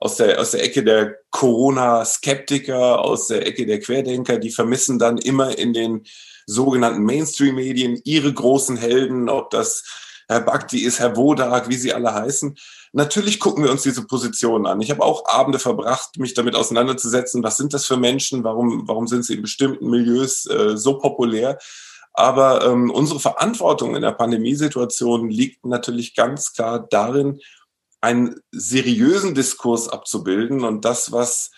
aus, 0.00 0.16
der, 0.16 0.40
aus 0.40 0.52
der 0.52 0.64
Ecke 0.64 0.82
der 0.82 1.18
Corona-Skeptiker, 1.30 3.00
aus 3.00 3.28
der 3.28 3.46
Ecke 3.46 3.66
der 3.66 3.80
Querdenker. 3.80 4.38
Die 4.38 4.50
vermissen 4.50 4.98
dann 4.98 5.18
immer 5.18 5.56
in 5.56 5.74
den 5.74 6.04
sogenannten 6.46 7.04
Mainstream-Medien 7.04 8.00
ihre 8.04 8.32
großen 8.32 8.78
Helden, 8.78 9.28
ob 9.28 9.50
das 9.50 9.84
Herr 10.26 10.40
Bakti 10.40 10.80
ist, 10.80 10.98
Herr 11.00 11.16
Wodak, 11.16 11.68
wie 11.68 11.76
sie 11.76 11.92
alle 11.92 12.14
heißen. 12.14 12.56
Natürlich 12.92 13.38
gucken 13.38 13.62
wir 13.62 13.70
uns 13.70 13.82
diese 13.82 14.06
Positionen 14.06 14.66
an. 14.66 14.80
Ich 14.80 14.90
habe 14.90 15.02
auch 15.02 15.26
Abende 15.26 15.58
verbracht, 15.58 16.18
mich 16.18 16.34
damit 16.34 16.56
auseinanderzusetzen. 16.56 17.42
Was 17.42 17.56
sind 17.56 17.74
das 17.74 17.84
für 17.86 17.96
Menschen? 17.96 18.42
Warum, 18.42 18.88
warum 18.88 19.06
sind 19.06 19.24
sie 19.24 19.34
in 19.34 19.42
bestimmten 19.42 19.90
Milieus 19.90 20.46
äh, 20.46 20.76
so 20.76 20.98
populär? 20.98 21.58
Aber 22.12 22.64
ähm, 22.64 22.90
unsere 22.90 23.20
Verantwortung 23.20 23.94
in 23.94 24.02
der 24.02 24.12
Pandemiesituation 24.12 25.30
liegt 25.30 25.64
natürlich 25.64 26.14
ganz 26.14 26.52
klar 26.52 26.86
darin, 26.90 27.40
einen 28.00 28.40
seriösen 28.50 29.34
Diskurs 29.34 29.88
abzubilden 29.88 30.64
und 30.64 30.84
das, 30.84 31.12
was 31.12 31.50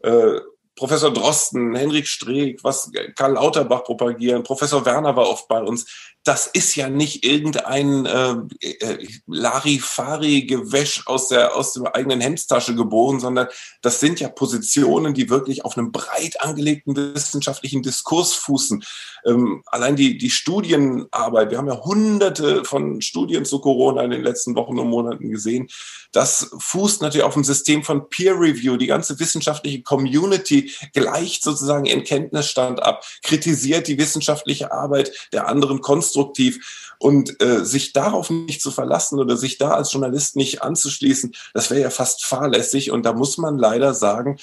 äh, 0.00 0.38
Professor 0.74 1.12
Drosten, 1.12 1.74
Henrik 1.74 2.06
Streeck, 2.06 2.64
was 2.64 2.90
Karl 3.14 3.34
Lauterbach 3.34 3.84
propagieren, 3.84 4.42
Professor 4.42 4.84
Werner 4.84 5.14
war 5.16 5.28
oft 5.28 5.46
bei 5.48 5.62
uns, 5.62 5.86
das 6.24 6.46
ist 6.46 6.76
ja 6.76 6.88
nicht 6.88 7.24
irgendein 7.24 8.06
äh, 8.06 8.36
äh, 8.60 9.08
Larifari-Gewäsch 9.26 11.06
aus 11.06 11.28
der, 11.28 11.56
aus 11.56 11.72
der 11.72 11.96
eigenen 11.96 12.20
Hemdstasche 12.20 12.76
geboren, 12.76 13.18
sondern 13.18 13.48
das 13.80 13.98
sind 13.98 14.20
ja 14.20 14.28
Positionen, 14.28 15.14
die 15.14 15.30
wirklich 15.30 15.64
auf 15.64 15.76
einem 15.76 15.90
breit 15.90 16.40
angelegten 16.40 16.94
wissenschaftlichen 16.94 17.82
Diskurs 17.82 18.34
fußen. 18.34 18.84
Ähm, 19.26 19.62
allein 19.66 19.96
die, 19.96 20.16
die 20.16 20.30
Studienarbeit, 20.30 21.50
wir 21.50 21.58
haben 21.58 21.68
ja 21.68 21.82
hunderte 21.82 22.64
von 22.64 23.00
Studien 23.00 23.44
zu 23.44 23.60
Corona 23.60 24.02
in 24.04 24.12
den 24.12 24.22
letzten 24.22 24.54
Wochen 24.54 24.78
und 24.78 24.88
Monaten 24.88 25.28
gesehen, 25.28 25.68
das 26.12 26.50
fußt 26.58 27.02
natürlich 27.02 27.24
auf 27.24 27.34
einem 27.34 27.44
System 27.44 27.82
von 27.82 28.08
Peer 28.10 28.38
Review. 28.38 28.76
Die 28.76 28.86
ganze 28.86 29.18
wissenschaftliche 29.18 29.82
Community 29.82 30.61
gleicht 30.92 31.42
sozusagen 31.42 31.86
ihren 31.86 32.04
Kenntnisstand 32.04 32.82
ab, 32.82 33.04
kritisiert 33.22 33.88
die 33.88 33.98
wissenschaftliche 33.98 34.72
Arbeit 34.72 35.12
der 35.32 35.48
anderen 35.48 35.80
konstruktiv. 35.80 36.92
Und 36.98 37.42
äh, 37.42 37.64
sich 37.64 37.92
darauf 37.92 38.30
nicht 38.30 38.62
zu 38.62 38.70
verlassen 38.70 39.18
oder 39.18 39.36
sich 39.36 39.58
da 39.58 39.72
als 39.72 39.92
Journalist 39.92 40.36
nicht 40.36 40.62
anzuschließen, 40.62 41.34
das 41.52 41.68
wäre 41.70 41.80
ja 41.80 41.90
fast 41.90 42.24
fahrlässig. 42.24 42.92
Und 42.92 43.04
da 43.04 43.12
muss 43.12 43.38
man 43.38 43.58
leider 43.58 43.92
sagen, 43.92 44.38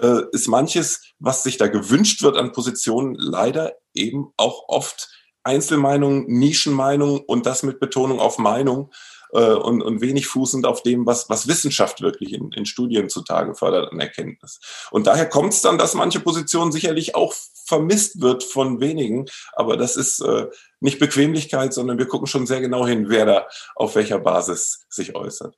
äh, 0.00 0.22
ist 0.30 0.48
manches, 0.48 1.02
was 1.18 1.42
sich 1.42 1.56
da 1.56 1.66
gewünscht 1.66 2.22
wird 2.22 2.36
an 2.36 2.52
Positionen, 2.52 3.16
leider 3.16 3.74
eben 3.94 4.32
auch 4.36 4.68
oft 4.68 5.08
Einzelmeinung, 5.44 6.26
Nischenmeinung 6.26 7.20
und 7.20 7.46
das 7.46 7.62
mit 7.62 7.80
Betonung 7.80 8.20
auf 8.20 8.38
Meinung 8.38 8.90
äh, 9.32 9.52
und, 9.52 9.82
und 9.82 10.00
wenig 10.00 10.26
fußend 10.26 10.66
auf 10.66 10.82
dem, 10.82 11.06
was, 11.06 11.28
was 11.28 11.48
Wissenschaft 11.48 12.00
wirklich 12.00 12.32
in, 12.32 12.52
in 12.52 12.66
Studien 12.66 13.08
zutage 13.08 13.54
fördert 13.54 13.92
an 13.92 14.00
Erkenntnis. 14.00 14.60
Und 14.90 15.06
daher 15.06 15.28
kommt 15.28 15.52
es 15.52 15.62
dann, 15.62 15.78
dass 15.78 15.94
manche 15.94 16.20
Positionen 16.20 16.72
sicherlich 16.72 17.14
auch 17.14 17.34
vermisst 17.66 18.20
wird 18.20 18.44
von 18.44 18.80
wenigen. 18.80 19.26
Aber 19.54 19.76
das 19.76 19.96
ist 19.96 20.20
äh, 20.20 20.46
nicht 20.80 20.98
Bequemlichkeit, 20.98 21.72
sondern 21.72 21.98
wir 21.98 22.06
gucken 22.06 22.26
schon 22.26 22.46
sehr 22.46 22.60
genau 22.60 22.86
hin, 22.86 23.08
wer 23.08 23.26
da 23.26 23.46
auf 23.74 23.94
welcher 23.96 24.18
Basis 24.18 24.86
sich 24.88 25.14
äußert. 25.14 25.56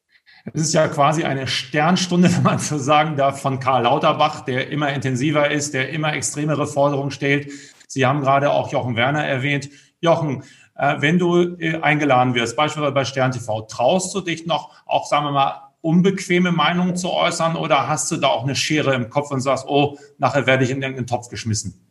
Es 0.52 0.60
ist 0.60 0.74
ja 0.74 0.88
quasi 0.88 1.24
eine 1.24 1.46
Sternstunde, 1.46 2.32
wenn 2.36 2.42
man 2.42 2.58
so 2.58 2.78
sagen 2.78 3.16
darf, 3.16 3.40
von 3.40 3.60
Karl 3.60 3.84
Lauterbach, 3.84 4.42
der 4.44 4.70
immer 4.70 4.92
intensiver 4.92 5.50
ist, 5.50 5.74
der 5.74 5.90
immer 5.90 6.12
extremere 6.12 6.66
Forderungen 6.66 7.10
stellt. 7.10 7.50
Sie 7.88 8.06
haben 8.06 8.20
gerade 8.20 8.50
auch 8.50 8.72
Jochen 8.72 8.96
Werner 8.96 9.24
erwähnt. 9.24 9.70
Jochen, 10.00 10.44
wenn 11.00 11.18
du 11.18 11.56
äh, 11.58 11.80
eingeladen 11.80 12.34
wirst, 12.34 12.56
beispielsweise 12.56 12.92
bei 12.92 13.04
Stern 13.04 13.32
TV, 13.32 13.62
traust 13.62 14.14
du 14.14 14.20
dich 14.20 14.46
noch, 14.46 14.72
auch 14.86 15.06
sagen 15.06 15.26
wir 15.26 15.32
mal, 15.32 15.72
unbequeme 15.80 16.50
Meinungen 16.50 16.96
zu 16.96 17.10
äußern 17.10 17.56
oder 17.56 17.88
hast 17.88 18.10
du 18.10 18.16
da 18.16 18.28
auch 18.28 18.44
eine 18.44 18.56
Schere 18.56 18.94
im 18.94 19.10
Kopf 19.10 19.30
und 19.30 19.40
sagst, 19.40 19.66
oh, 19.68 19.98
nachher 20.18 20.46
werde 20.46 20.64
ich 20.64 20.70
in 20.70 20.80
den 20.80 21.06
Topf 21.06 21.28
geschmissen? 21.28 21.86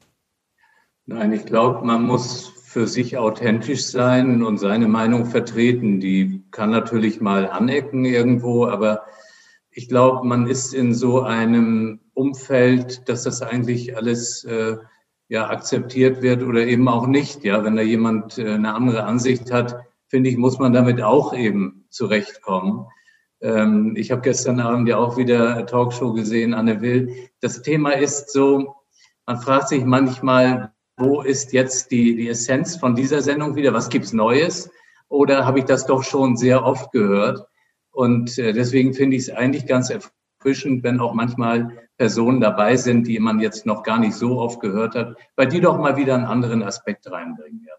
Nein, 1.05 1.31
ich 1.31 1.45
glaube, 1.45 1.85
man 1.85 2.03
muss 2.03 2.53
für 2.65 2.87
sich 2.87 3.17
authentisch 3.17 3.85
sein 3.85 4.41
und 4.41 4.57
seine 4.57 4.87
Meinung 4.87 5.25
vertreten. 5.25 5.99
Die 5.99 6.43
kann 6.49 6.71
natürlich 6.71 7.21
mal 7.21 7.47
anecken 7.47 8.03
irgendwo, 8.03 8.65
aber 8.65 9.03
ich 9.69 9.87
glaube, 9.89 10.25
man 10.25 10.47
ist 10.47 10.73
in 10.73 10.95
so 10.95 11.21
einem 11.21 11.99
Umfeld, 12.15 13.07
dass 13.09 13.23
das 13.23 13.43
eigentlich 13.43 13.95
alles 13.95 14.43
äh, 14.43 14.77
ja 15.33 15.49
akzeptiert 15.49 16.21
wird 16.21 16.43
oder 16.43 16.63
eben 16.67 16.87
auch 16.87 17.07
nicht. 17.07 17.43
Ja, 17.43 17.63
wenn 17.63 17.75
da 17.75 17.81
jemand 17.81 18.37
äh, 18.37 18.51
eine 18.51 18.75
andere 18.75 19.03
Ansicht 19.05 19.51
hat, 19.51 19.75
finde 20.07 20.29
ich, 20.29 20.37
muss 20.37 20.59
man 20.59 20.73
damit 20.73 21.01
auch 21.01 21.33
eben 21.33 21.85
zurechtkommen. 21.89 22.85
Ähm, 23.41 23.95
ich 23.97 24.11
habe 24.11 24.21
gestern 24.21 24.59
Abend 24.59 24.87
ja 24.87 24.97
auch 24.97 25.17
wieder 25.17 25.65
Talkshow 25.65 26.13
gesehen, 26.13 26.53
Anne 26.53 26.81
Will. 26.81 27.29
Das 27.41 27.63
Thema 27.63 27.93
ist 27.93 28.31
so, 28.31 28.75
man 29.25 29.41
fragt 29.41 29.69
sich 29.69 29.83
manchmal, 29.83 30.71
wo 30.97 31.23
ist 31.23 31.51
jetzt 31.51 31.89
die, 31.89 32.15
die 32.15 32.29
Essenz 32.29 32.75
von 32.75 32.93
dieser 32.93 33.23
Sendung 33.23 33.55
wieder? 33.55 33.73
Was 33.73 33.89
gibt's 33.89 34.13
Neues? 34.13 34.69
Oder 35.09 35.47
habe 35.47 35.57
ich 35.57 35.65
das 35.65 35.87
doch 35.87 36.03
schon 36.03 36.37
sehr 36.37 36.63
oft 36.63 36.91
gehört? 36.91 37.43
Und 37.89 38.37
äh, 38.37 38.53
deswegen 38.53 38.93
finde 38.93 39.15
ich 39.17 39.23
es 39.23 39.29
eigentlich 39.31 39.65
ganz 39.65 39.89
erfrischend, 40.43 40.83
wenn 40.83 40.99
auch 40.99 41.13
manchmal 41.13 41.71
Personen 41.97 42.41
dabei 42.41 42.75
sind, 42.75 43.07
die 43.07 43.19
man 43.19 43.39
jetzt 43.39 43.65
noch 43.65 43.83
gar 43.83 43.99
nicht 43.99 44.15
so 44.15 44.39
oft 44.39 44.59
gehört 44.59 44.95
hat, 44.95 45.15
weil 45.35 45.47
die 45.47 45.61
doch 45.61 45.77
mal 45.77 45.95
wieder 45.95 46.15
einen 46.15 46.25
anderen 46.25 46.63
Aspekt 46.63 47.09
reinbringen. 47.09 47.61
Ja. 47.65 47.73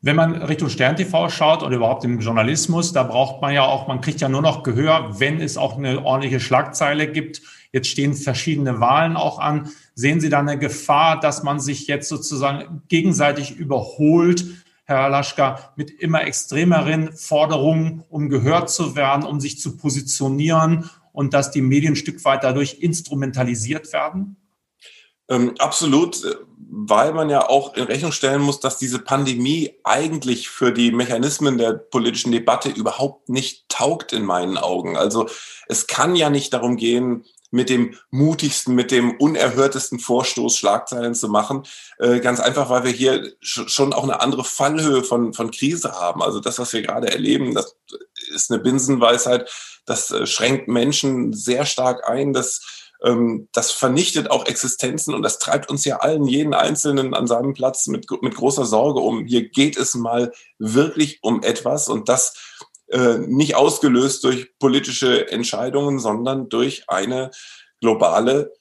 Wenn 0.00 0.16
man 0.16 0.34
Richtung 0.34 0.68
Stern 0.68 0.96
TV 0.96 1.28
schaut 1.28 1.62
oder 1.62 1.76
überhaupt 1.76 2.04
im 2.04 2.20
Journalismus, 2.20 2.92
da 2.92 3.02
braucht 3.02 3.40
man 3.40 3.54
ja 3.54 3.62
auch, 3.64 3.88
man 3.88 4.00
kriegt 4.00 4.20
ja 4.20 4.28
nur 4.28 4.42
noch 4.42 4.62
Gehör, 4.62 5.20
wenn 5.20 5.40
es 5.40 5.56
auch 5.56 5.78
eine 5.78 6.04
ordentliche 6.04 6.40
Schlagzeile 6.40 7.10
gibt. 7.10 7.40
Jetzt 7.72 7.88
stehen 7.88 8.14
verschiedene 8.14 8.80
Wahlen 8.80 9.16
auch 9.16 9.38
an. 9.38 9.70
Sehen 9.94 10.20
Sie 10.20 10.28
da 10.28 10.40
eine 10.40 10.58
Gefahr, 10.58 11.18
dass 11.18 11.42
man 11.42 11.60
sich 11.60 11.86
jetzt 11.86 12.08
sozusagen 12.08 12.82
gegenseitig 12.88 13.56
überholt, 13.56 14.44
Herr 14.84 15.08
Laschka, 15.08 15.72
mit 15.76 15.90
immer 15.90 16.24
extremeren 16.26 17.12
Forderungen, 17.12 18.02
um 18.08 18.28
gehört 18.28 18.70
zu 18.70 18.96
werden, 18.96 19.24
um 19.24 19.40
sich 19.40 19.60
zu 19.60 19.76
positionieren 19.76 20.90
und 21.12 21.34
dass 21.34 21.50
die 21.50 21.62
Medien 21.62 21.92
ein 21.92 21.96
Stück 21.96 22.24
weit 22.24 22.44
dadurch 22.44 22.78
instrumentalisiert 22.80 23.92
werden? 23.92 24.36
Ähm, 25.28 25.54
absolut, 25.58 26.20
weil 26.56 27.12
man 27.12 27.30
ja 27.30 27.48
auch 27.48 27.74
in 27.74 27.84
Rechnung 27.84 28.12
stellen 28.12 28.42
muss, 28.42 28.60
dass 28.60 28.78
diese 28.78 28.98
Pandemie 28.98 29.74
eigentlich 29.84 30.48
für 30.48 30.72
die 30.72 30.90
Mechanismen 30.90 31.58
der 31.58 31.74
politischen 31.74 32.32
Debatte 32.32 32.70
überhaupt 32.70 33.28
nicht 33.28 33.68
taugt 33.68 34.12
in 34.12 34.24
meinen 34.24 34.58
Augen. 34.58 34.96
Also 34.96 35.28
es 35.68 35.86
kann 35.86 36.16
ja 36.16 36.28
nicht 36.28 36.52
darum 36.52 36.76
gehen, 36.76 37.24
mit 37.52 37.68
dem 37.68 37.94
mutigsten, 38.10 38.74
mit 38.74 38.90
dem 38.90 39.12
unerhörtesten 39.12 39.98
Vorstoß 39.98 40.56
Schlagzeilen 40.56 41.14
zu 41.14 41.28
machen. 41.28 41.64
Äh, 41.98 42.20
ganz 42.20 42.40
einfach, 42.40 42.70
weil 42.70 42.84
wir 42.84 42.90
hier 42.90 43.30
schon 43.42 43.92
auch 43.92 44.04
eine 44.04 44.20
andere 44.20 44.42
Fallhöhe 44.42 45.04
von, 45.04 45.34
von 45.34 45.50
Krise 45.50 45.92
haben. 45.92 46.22
Also 46.22 46.40
das, 46.40 46.58
was 46.58 46.72
wir 46.72 46.80
gerade 46.80 47.12
erleben, 47.12 47.54
das 47.54 47.76
ist 48.28 48.50
eine 48.50 48.60
Binsenweisheit. 48.60 49.50
Das 49.86 50.10
äh, 50.10 50.26
schränkt 50.26 50.68
Menschen 50.68 51.32
sehr 51.32 51.64
stark 51.66 52.08
ein. 52.08 52.32
Das, 52.32 52.88
ähm, 53.04 53.48
das 53.52 53.72
vernichtet 53.72 54.30
auch 54.30 54.46
Existenzen 54.46 55.14
und 55.14 55.22
das 55.22 55.38
treibt 55.38 55.70
uns 55.70 55.84
ja 55.84 55.96
allen, 55.96 56.26
jeden 56.26 56.54
Einzelnen 56.54 57.14
an 57.14 57.26
seinem 57.26 57.54
Platz 57.54 57.86
mit, 57.86 58.06
mit 58.22 58.34
großer 58.34 58.64
Sorge 58.64 59.00
um. 59.00 59.26
Hier 59.26 59.48
geht 59.48 59.76
es 59.76 59.94
mal 59.94 60.32
wirklich 60.58 61.18
um 61.22 61.42
etwas 61.42 61.88
und 61.88 62.08
das 62.08 62.34
äh, 62.88 63.18
nicht 63.18 63.56
ausgelöst 63.56 64.24
durch 64.24 64.56
politische 64.58 65.30
Entscheidungen, 65.30 65.98
sondern 65.98 66.48
durch 66.48 66.84
eine 66.88 67.30
globale 67.80 68.52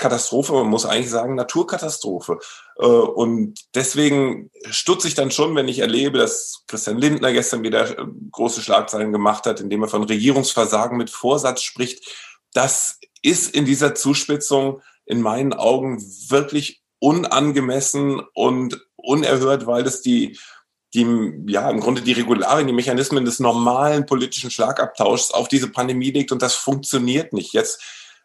Katastrophe, 0.00 0.54
man 0.54 0.68
muss 0.68 0.86
eigentlich 0.86 1.10
sagen 1.10 1.34
Naturkatastrophe. 1.34 2.38
Äh, 2.80 2.86
und 2.86 3.54
deswegen 3.74 4.50
stutze 4.70 5.08
ich 5.08 5.14
dann 5.14 5.30
schon, 5.30 5.54
wenn 5.54 5.68
ich 5.68 5.80
erlebe, 5.80 6.18
dass 6.18 6.64
Christian 6.66 6.98
Lindner 6.98 7.32
gestern 7.32 7.62
wieder 7.62 7.98
äh, 7.98 8.04
große 8.30 8.62
Schlagzeilen 8.62 9.12
gemacht 9.12 9.46
hat, 9.46 9.60
indem 9.60 9.82
er 9.82 9.88
von 9.88 10.04
Regierungsversagen 10.04 10.96
mit 10.96 11.10
Vorsatz 11.10 11.62
spricht. 11.62 12.04
Das 12.54 12.98
ist 13.22 13.54
in 13.54 13.64
dieser 13.64 13.94
Zuspitzung 13.94 14.80
in 15.04 15.20
meinen 15.20 15.52
Augen 15.52 16.02
wirklich 16.28 16.82
unangemessen 16.98 18.20
und 18.34 18.86
unerhört, 18.96 19.66
weil 19.66 19.86
es 19.86 20.02
die 20.02 20.38
die 20.92 21.06
ja 21.46 21.70
im 21.70 21.78
Grunde 21.78 22.02
die 22.02 22.12
Regularien, 22.12 22.66
die 22.66 22.72
Mechanismen 22.72 23.24
des 23.24 23.38
normalen 23.38 24.06
politischen 24.06 24.50
Schlagabtauschs 24.50 25.30
auf 25.30 25.46
diese 25.46 25.68
Pandemie 25.68 26.10
legt 26.10 26.32
und 26.32 26.42
das 26.42 26.56
funktioniert 26.56 27.32
nicht. 27.32 27.52
Jetzt 27.52 27.80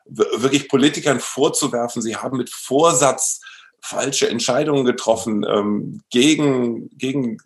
wirklich 0.05 0.67
Politikern 0.67 1.19
vorzuwerfen, 1.19 2.01
sie 2.01 2.15
haben 2.15 2.37
mit 2.37 2.49
Vorsatz 2.49 3.41
falsche 3.85 4.29
Entscheidungen 4.29 4.85
getroffen 4.85 5.45
ähm, 5.47 6.01
gegen, 6.09 6.89
gegen 6.97 7.37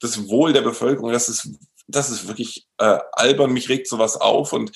das 0.00 0.28
Wohl 0.28 0.52
der 0.52 0.62
Bevölkerung, 0.62 1.12
das 1.12 1.28
ist, 1.28 1.50
das 1.86 2.10
ist 2.10 2.28
wirklich 2.28 2.66
äh, 2.78 2.98
albern, 3.12 3.52
mich 3.52 3.68
regt 3.68 3.88
sowas 3.88 4.20
auf 4.20 4.52
und 4.52 4.72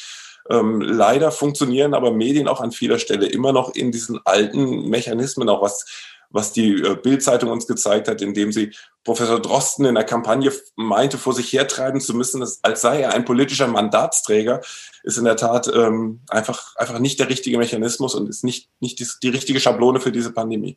ähm, 0.51 0.81
leider 0.81 1.33
funktionieren 1.33 1.95
aber 1.95 2.13
Medien 2.13 2.49
auch 2.49 2.61
an 2.61 2.71
vieler 2.71 2.99
Stelle 2.99 3.27
immer 3.27 3.53
noch 3.53 3.75
in 3.75 3.91
diesen 3.91 4.21
alten 4.25 4.89
Mechanismen, 4.89 5.49
auch 5.49 5.63
was 5.63 5.85
was 6.31 6.53
die 6.53 6.75
äh, 6.75 6.97
Bildzeitung 6.97 7.51
uns 7.51 7.67
gezeigt 7.67 8.09
hat, 8.09 8.21
indem 8.21 8.53
sie 8.53 8.73
Professor 9.05 9.41
Drosten 9.41 9.87
in 9.87 9.95
der 9.95 10.05
Kampagne 10.05 10.53
meinte, 10.75 11.19
vor 11.19 11.33
sich 11.33 11.53
hertreiben 11.53 12.01
zu 12.01 12.15
müssen, 12.15 12.45
als 12.63 12.81
sei 12.81 13.01
er 13.01 13.15
ein 13.15 13.25
politischer 13.25 13.69
Mandatsträger, 13.69 14.61
ist 15.03 15.19
in 15.19 15.25
der 15.25 15.37
Tat 15.37 15.71
ähm, 15.73 16.21
einfach, 16.29 16.77
einfach 16.77 16.99
nicht 16.99 17.19
der 17.21 17.29
richtige 17.29 17.59
Mechanismus 17.59 18.15
und 18.15 18.29
ist 18.29 18.45
nicht, 18.45 18.69
nicht 18.81 18.99
die, 18.99 19.07
die 19.23 19.29
richtige 19.29 19.61
Schablone 19.61 20.01
für 20.01 20.13
diese 20.13 20.33
Pandemie. 20.33 20.77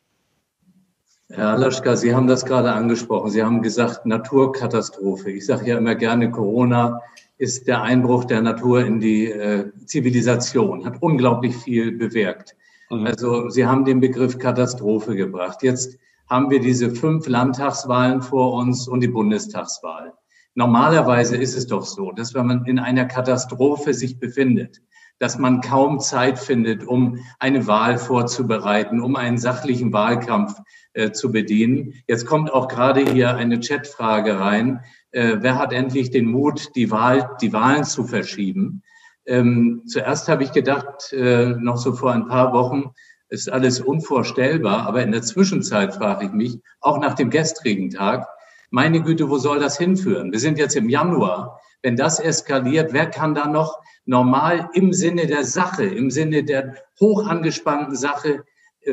Herr 1.31 1.49
Alaschka, 1.49 1.95
Sie 1.95 2.15
haben 2.15 2.25
das 2.25 2.43
gerade 2.43 2.71
angesprochen. 2.71 3.29
Sie 3.29 3.43
haben 3.43 3.61
gesagt 3.61 4.03
Naturkatastrophe. 4.03 5.29
Ich 5.29 5.45
sage 5.45 5.67
ja 5.67 5.77
immer 5.77 5.93
gerne, 5.93 6.31
Corona 6.31 7.01
ist 7.37 7.67
der 7.67 7.83
Einbruch 7.83 8.25
der 8.25 8.41
Natur 8.41 8.83
in 8.83 8.99
die 8.99 9.27
äh, 9.27 9.71
Zivilisation, 9.85 10.85
hat 10.85 11.01
unglaublich 11.01 11.55
viel 11.55 11.91
bewirkt. 11.91 12.55
Mhm. 12.89 13.05
Also 13.05 13.49
Sie 13.49 13.63
haben 13.63 13.85
den 13.85 13.99
Begriff 13.99 14.39
Katastrophe 14.39 15.15
gebracht. 15.15 15.61
Jetzt 15.61 15.99
haben 16.27 16.49
wir 16.49 16.61
diese 16.61 16.89
fünf 16.89 17.27
Landtagswahlen 17.27 18.23
vor 18.23 18.53
uns 18.53 18.87
und 18.87 19.01
die 19.01 19.07
Bundestagswahl. 19.07 20.13
Normalerweise 20.55 21.37
ist 21.37 21.55
es 21.55 21.67
doch 21.67 21.85
so, 21.85 22.11
dass 22.11 22.33
wenn 22.33 22.47
man 22.47 22.65
in 22.65 22.79
einer 22.79 23.05
Katastrophe 23.05 23.93
sich 23.93 24.19
befindet, 24.19 24.81
dass 25.19 25.37
man 25.37 25.61
kaum 25.61 25.99
Zeit 25.99 26.39
findet, 26.39 26.87
um 26.87 27.19
eine 27.37 27.67
Wahl 27.67 27.97
vorzubereiten, 27.97 28.99
um 28.99 29.15
einen 29.15 29.37
sachlichen 29.37 29.93
Wahlkampf 29.93 30.59
äh, 30.99 31.11
zu 31.13 31.31
bedienen. 31.31 31.93
Jetzt 32.07 32.25
kommt 32.25 32.51
auch 32.51 32.67
gerade 32.67 33.01
hier 33.01 33.35
eine 33.35 33.59
Chatfrage 33.59 34.39
rein. 34.39 34.81
Äh, 35.11 35.37
wer 35.39 35.57
hat 35.57 35.71
endlich 35.71 36.11
den 36.11 36.25
Mut, 36.25 36.75
die, 36.75 36.91
Wahl, 36.91 37.37
die 37.41 37.53
Wahlen 37.53 37.85
zu 37.85 38.03
verschieben? 38.03 38.83
Ähm, 39.25 39.83
zuerst 39.85 40.27
habe 40.27 40.43
ich 40.43 40.51
gedacht, 40.51 41.13
äh, 41.13 41.55
noch 41.57 41.77
so 41.77 41.93
vor 41.93 42.11
ein 42.11 42.27
paar 42.27 42.51
Wochen, 42.51 42.91
ist 43.29 43.49
alles 43.49 43.79
unvorstellbar. 43.79 44.87
Aber 44.87 45.01
in 45.01 45.11
der 45.11 45.21
Zwischenzeit 45.21 45.93
frage 45.93 46.25
ich 46.25 46.31
mich, 46.31 46.59
auch 46.81 46.99
nach 46.99 47.13
dem 47.13 47.29
gestrigen 47.29 47.91
Tag, 47.91 48.27
meine 48.69 49.01
Güte, 49.01 49.29
wo 49.29 49.37
soll 49.37 49.59
das 49.59 49.77
hinführen? 49.77 50.31
Wir 50.31 50.39
sind 50.39 50.57
jetzt 50.57 50.75
im 50.75 50.89
Januar. 50.89 51.61
Wenn 51.81 51.95
das 51.95 52.19
eskaliert, 52.19 52.91
wer 52.91 53.05
kann 53.05 53.33
da 53.33 53.47
noch 53.47 53.79
normal 54.05 54.69
im 54.73 54.91
Sinne 54.91 55.27
der 55.27 55.45
Sache, 55.45 55.85
im 55.85 56.11
Sinne 56.11 56.43
der 56.43 56.75
hoch 56.99 57.25
angespannten 57.25 57.95
Sache 57.95 58.43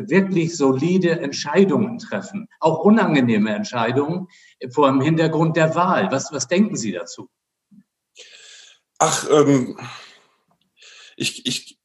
wirklich 0.09 0.57
solide 0.57 1.21
Entscheidungen 1.21 1.99
treffen, 1.99 2.49
auch 2.61 2.81
unangenehme 2.81 3.55
Entscheidungen 3.55 4.29
vor 4.71 4.89
dem 4.89 5.01
Hintergrund 5.01 5.57
der 5.57 5.75
Wahl. 5.75 6.11
Was, 6.11 6.33
was 6.33 6.49
denken 6.49 6.77
Sie 6.77 6.93
dazu? 6.93 7.29
Ach, 8.99 9.29
ähm, 9.31 9.79
ich, 11.17 11.47
ich 11.47 11.79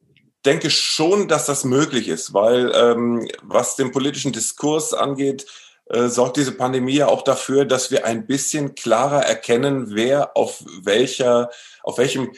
denke 0.46 0.70
schon, 0.70 1.28
dass 1.28 1.46
das 1.46 1.64
möglich 1.64 2.08
ist, 2.08 2.34
weil 2.34 2.72
ähm, 2.74 3.28
was 3.42 3.76
den 3.76 3.92
politischen 3.92 4.32
Diskurs 4.32 4.94
angeht, 4.94 5.46
äh, 5.86 6.08
sorgt 6.08 6.38
diese 6.38 6.54
Pandemie 6.54 6.96
ja 6.96 7.08
auch 7.08 7.24
dafür, 7.24 7.66
dass 7.66 7.92
wir 7.92 8.06
ein 8.06 8.26
bisschen 8.26 8.76
klarer 8.76 9.24
erkennen, 9.24 9.94
wer 9.94 10.38
auf 10.38 10.64
welcher, 10.84 11.50
auf 11.84 11.98
welchem 11.98 12.32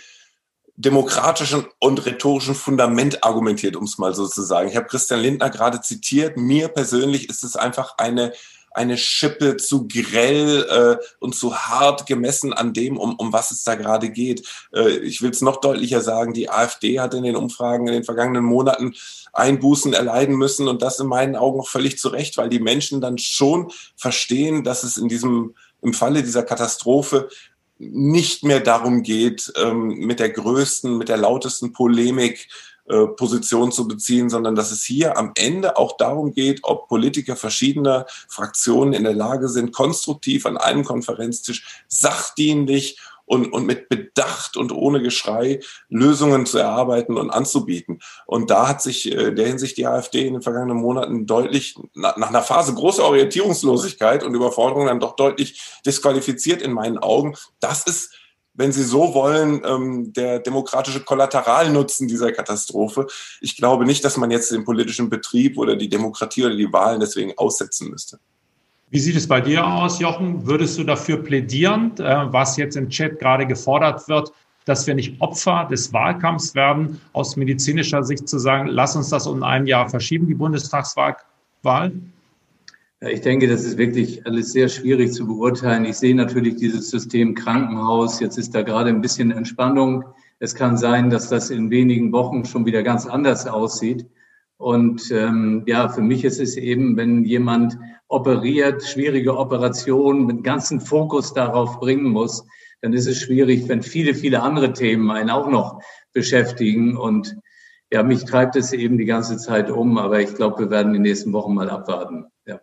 demokratischen 0.76 1.66
und 1.80 2.06
rhetorischen 2.06 2.56
Fundament 2.56 3.24
argumentiert, 3.24 3.76
um 3.76 3.84
es 3.84 3.98
mal 3.98 4.14
so 4.14 4.28
zu 4.28 4.42
sagen. 4.42 4.70
Ich 4.70 4.76
habe 4.76 4.88
Christian 4.88 5.20
Lindner 5.20 5.50
gerade 5.50 5.82
zitiert. 5.82 6.36
Mir 6.38 6.68
persönlich 6.68 7.30
ist 7.30 7.44
es 7.44 7.56
einfach 7.56 7.98
eine 7.98 8.34
eine 8.74 8.98
Schippe 8.98 9.58
zu 9.58 9.88
grell 9.88 10.66
äh, 11.00 11.06
und 11.20 11.36
zu 11.36 11.56
hart 11.56 12.08
gemessen 12.08 12.54
an 12.54 12.74
dem, 12.74 12.98
um, 12.98 13.16
um 13.16 13.32
was 13.32 13.52
es 13.52 13.64
da 13.64 13.76
gerade 13.76 14.10
geht. 14.10 14.48
Äh, 14.74 14.98
ich 14.98 15.22
will 15.22 15.30
es 15.30 15.42
noch 15.42 15.58
deutlicher 15.58 16.02
sagen, 16.02 16.34
die 16.34 16.50
AfD 16.50 17.00
hat 17.00 17.14
in 17.14 17.24
den 17.24 17.36
Umfragen 17.36 17.88
in 17.88 17.94
den 17.94 18.04
vergangenen 18.04 18.44
Monaten 18.44 18.96
Einbußen 19.32 19.94
erleiden 19.94 20.36
müssen 20.36 20.68
und 20.68 20.82
das 20.82 21.00
in 21.00 21.08
meinen 21.08 21.36
Augen 21.36 21.60
auch 21.60 21.70
völlig 21.70 21.98
zu 21.98 22.10
Recht, 22.10 22.38
weil 22.38 22.50
die 22.50 22.60
Menschen 22.60 23.02
dann 23.02 23.18
schon 23.18 23.72
verstehen, 23.96 24.64
dass 24.64 24.84
es 24.84 24.98
in 24.98 25.08
diesem, 25.08 25.56
im 25.82 25.94
Falle 25.94 26.24
dieser 26.24 26.44
Katastrophe 26.44 27.30
nicht 27.92 28.44
mehr 28.44 28.60
darum 28.60 29.04
geht, 29.04 29.52
ähm, 29.58 29.88
mit 30.00 30.20
der 30.20 30.30
größten, 30.30 30.98
mit 30.98 31.10
der 31.10 31.18
lautesten 31.18 31.74
Polemik 31.74 32.48
äh, 32.86 33.08
Position 33.08 33.72
zu 33.72 33.88
beziehen, 33.88 34.30
sondern 34.30 34.56
dass 34.56 34.72
es 34.72 34.84
hier 34.84 35.18
am 35.18 35.32
Ende 35.36 35.78
auch 35.78 35.96
darum 35.96 36.34
geht, 36.34 36.60
ob 36.64 36.90
Politiker 36.90 37.38
verschiedener 37.38 38.06
Fraktionen 38.28 38.94
in 38.94 39.06
der 39.06 39.14
Lage 39.14 39.48
sind, 39.48 39.72
konstruktiv 39.72 40.46
an 40.46 40.58
einem 40.58 40.84
Konferenztisch 40.84 41.84
sachdienlich 41.88 43.00
und, 43.26 43.52
und 43.52 43.66
mit 43.66 43.90
Bedacht 43.90 44.58
und 44.58 44.72
ohne 44.72 45.02
Geschrei 45.02 45.60
Lösungen 45.90 46.46
zu 46.46 46.58
erarbeiten 46.58 47.18
und 47.18 47.30
anzubieten. 47.30 48.00
Und 48.26 48.50
da 48.50 48.68
hat 48.68 48.82
sich 48.82 49.12
äh, 49.12 49.32
der 49.32 49.48
Hinsicht 49.48 49.78
die 49.78 49.88
AfD 49.88 50.28
in 50.28 50.34
den 50.34 50.42
vergangenen 50.42 50.78
Monaten 50.78 51.26
deutlich 51.26 51.76
nach, 51.94 52.16
einer 52.16 52.42
Phase 52.44 52.74
großer 52.74 53.04
Orientierungslosigkeit 53.04 54.24
und 54.24 54.36
Überforderung 54.36 54.88
dann 54.88 55.00
doch 55.00 55.16
deutlich 55.16 55.62
disqualifiziert 55.86 56.62
in 56.62 56.74
meinen 56.74 56.98
Augen. 56.98 57.36
Das 57.60 57.84
ist 57.86 58.14
wenn 58.56 58.72
Sie 58.72 58.84
so 58.84 59.16
wollen, 59.16 59.64
ähm, 59.66 60.14
der 60.14 60.40
demokratische 60.40 61.04
Kollateralnutzen 61.04 62.08
dieser 62.08 62.32
Katastrophe. 62.32 63.08
Ich 63.42 63.58
glaube 63.58 63.86
nicht, 63.86 64.06
dass 64.06 64.18
man 64.18 64.30
jetzt 64.32 64.52
den 64.52 64.64
politischen 64.64 65.10
Betrieb 65.10 65.58
oder 65.58 65.76
die 65.76 65.90
Demokratie 65.90 66.46
oder 66.46 66.56
die 66.56 66.72
Wahlen 66.72 67.00
deswegen 67.00 67.36
aussetzen 67.36 67.90
müsste. 67.90 68.20
Wie 68.94 69.00
sieht 69.00 69.16
es 69.16 69.28
bei 69.28 69.42
dir 69.42 69.66
aus, 69.66 70.00
Jochen? 70.00 70.46
Würdest 70.46 70.78
du 70.78 70.84
dafür 70.84 71.18
plädieren, 71.18 71.94
äh, 71.98 72.32
was 72.32 72.58
jetzt 72.58 72.78
im 72.78 72.90
Chat 72.90 73.18
gerade 73.18 73.48
gefordert 73.48 74.08
wird, 74.08 74.32
dass 74.66 74.86
wir 74.86 74.94
nicht 74.94 75.20
Opfer 75.20 75.68
des 75.72 75.92
Wahlkampfs 75.94 76.54
werden, 76.54 77.02
aus 77.12 77.36
medizinischer 77.36 78.04
Sicht 78.04 78.30
zu 78.30 78.38
sagen, 78.38 78.68
lass 78.68 78.96
uns 78.96 79.10
das 79.10 79.26
um 79.26 79.42
ein 79.42 79.66
Jahr 79.66 79.90
verschieben, 79.90 80.28
die 80.28 80.36
Bundestagswahl? 80.36 81.16
Ja, 83.02 83.10
ich 83.10 83.22
denke, 83.22 83.48
das 83.48 83.64
ist 83.64 83.80
wirklich 83.80 84.28
alles 84.28 84.52
sehr 84.52 84.70
schwierig 84.70 85.12
zu 85.12 85.26
beurteilen. 85.26 85.86
Ich 85.86 85.98
sehe 85.98 86.14
natürlich 86.14 86.58
dieses 86.58 86.92
System 86.92 87.34
Krankenhaus. 87.34 88.20
Jetzt 88.20 88.38
ist 88.38 88.54
da 88.54 88.62
gerade 88.62 88.92
ein 88.92 89.02
bisschen 89.02 89.32
Entspannung. 89.32 90.06
Es 90.38 90.54
kann 90.54 90.78
sein, 90.78 91.10
dass 91.10 91.30
das 91.30 91.50
in 91.50 91.72
wenigen 91.72 92.12
Wochen 92.12 92.46
schon 92.46 92.68
wieder 92.68 92.84
ganz 92.84 93.08
anders 93.08 93.48
aussieht. 93.48 94.06
Und 94.64 95.12
ähm, 95.12 95.64
ja, 95.66 95.90
für 95.90 96.02
mich 96.02 96.24
ist 96.24 96.40
es 96.40 96.56
eben, 96.56 96.96
wenn 96.96 97.26
jemand 97.26 97.78
operiert, 98.08 98.82
schwierige 98.82 99.38
Operationen 99.38 100.26
mit 100.26 100.42
ganzen 100.42 100.80
Fokus 100.80 101.34
darauf 101.34 101.82
bringen 101.82 102.06
muss, 102.06 102.46
dann 102.82 102.94
ist 102.94 103.06
es 103.06 103.18
schwierig, 103.18 103.68
wenn 103.68 103.84
viele, 103.84 104.16
viele 104.16 104.42
andere 104.42 104.72
Themen 104.72 105.12
einen 105.12 105.30
auch 105.30 105.50
noch 105.50 105.82
beschäftigen. 106.14 106.96
Und 106.96 107.36
ja, 107.92 108.04
mich 108.04 108.24
treibt 108.24 108.56
es 108.56 108.72
eben 108.72 108.98
die 108.98 109.04
ganze 109.04 109.36
Zeit 109.36 109.70
um, 109.70 109.98
aber 109.98 110.22
ich 110.22 110.34
glaube, 110.34 110.60
wir 110.60 110.70
werden 110.70 110.94
die 110.94 111.00
nächsten 111.00 111.34
Wochen 111.34 111.54
mal 111.54 111.70
abwarten. 111.70 112.28
Ja. 112.46 112.62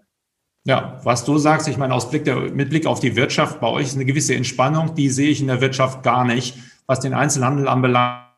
Ja, 0.64 1.00
was 1.04 1.26
du 1.26 1.36
sagst, 1.36 1.68
ich 1.68 1.76
meine, 1.76 1.92
aus 1.92 2.08
Blick 2.08 2.24
der, 2.24 2.50
mit 2.50 2.70
Blick 2.70 2.86
auf 2.86 3.00
die 3.00 3.14
Wirtschaft, 3.14 3.60
bei 3.60 3.68
euch 3.68 3.88
ist 3.88 3.96
eine 3.96 4.06
gewisse 4.06 4.34
Entspannung, 4.34 4.94
die 4.94 5.10
sehe 5.10 5.28
ich 5.28 5.42
in 5.42 5.48
der 5.48 5.60
Wirtschaft 5.60 6.02
gar 6.02 6.24
nicht. 6.24 6.56
Was 6.86 7.00
den 7.00 7.12
Einzelhandel 7.12 7.68
anbelangt, 7.68 8.29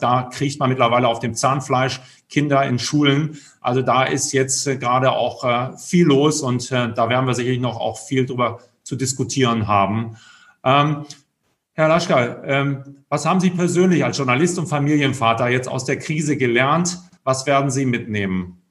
da 0.00 0.30
kriegt 0.32 0.58
man 0.60 0.68
mittlerweile 0.68 1.08
auf 1.08 1.20
dem 1.20 1.34
Zahnfleisch 1.34 2.00
Kinder 2.28 2.64
in 2.64 2.78
Schulen. 2.78 3.38
Also 3.60 3.82
da 3.82 4.04
ist 4.04 4.32
jetzt 4.32 4.66
äh, 4.66 4.76
gerade 4.76 5.12
auch 5.12 5.44
äh, 5.44 5.76
viel 5.78 6.06
los 6.06 6.40
und 6.40 6.70
da 6.70 7.08
werden 7.08 7.26
wir 7.26 7.34
sicherlich 7.34 7.60
noch 7.60 7.78
auch 7.78 7.98
viel 7.98 8.26
drüber 8.26 8.60
zu 8.82 8.96
diskutieren 8.96 9.68
haben. 9.68 10.16
Ähm, 10.64 11.04
Herr 11.74 11.88
Laschka, 11.88 12.42
ähm, 12.44 13.04
was 13.08 13.24
haben 13.24 13.40
Sie 13.40 13.50
persönlich 13.50 14.04
als 14.04 14.18
Journalist 14.18 14.58
und 14.58 14.66
Familienvater 14.66 15.48
jetzt 15.48 15.68
aus 15.68 15.84
der 15.84 15.98
Krise 15.98 16.36
gelernt? 16.36 16.98
Was 17.24 17.46
werden 17.46 17.70
Sie 17.70 17.86
mitnehmen? 17.86 18.62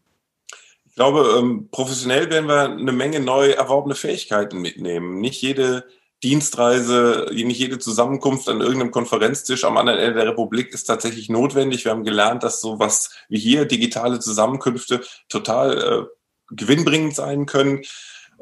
Ich 0.86 0.95
glaube, 0.95 1.38
ähm, 1.39 1.69
professionell 1.71 2.29
werden 2.29 2.47
wir 2.47 2.69
eine 2.69 2.91
Menge 2.91 3.19
neu 3.19 3.49
erworbene 3.49 3.95
Fähigkeiten 3.95 4.62
mitnehmen. 4.62 5.19
Nicht 5.19 5.41
jede 5.41 5.86
Dienstreise, 6.23 7.27
nicht 7.31 7.60
jede 7.60 7.79
Zusammenkunft 7.79 8.47
an 8.47 8.62
irgendeinem 8.62 8.91
Konferenztisch 8.91 9.63
am 9.63 9.77
anderen 9.77 9.99
Ende 9.99 10.19
der 10.19 10.27
Republik 10.27 10.71
ist 10.73 10.84
tatsächlich 10.84 11.29
notwendig. 11.29 11.84
Wir 11.84 11.91
haben 11.91 12.03
gelernt, 12.03 12.43
dass 12.43 12.62
sowas 12.62 13.12
wie 13.27 13.39
hier 13.39 13.65
digitale 13.65 14.19
Zusammenkünfte 14.19 15.01
total 15.29 15.77
äh, 15.77 16.55
gewinnbringend 16.55 17.15
sein 17.15 17.47
können. 17.47 17.81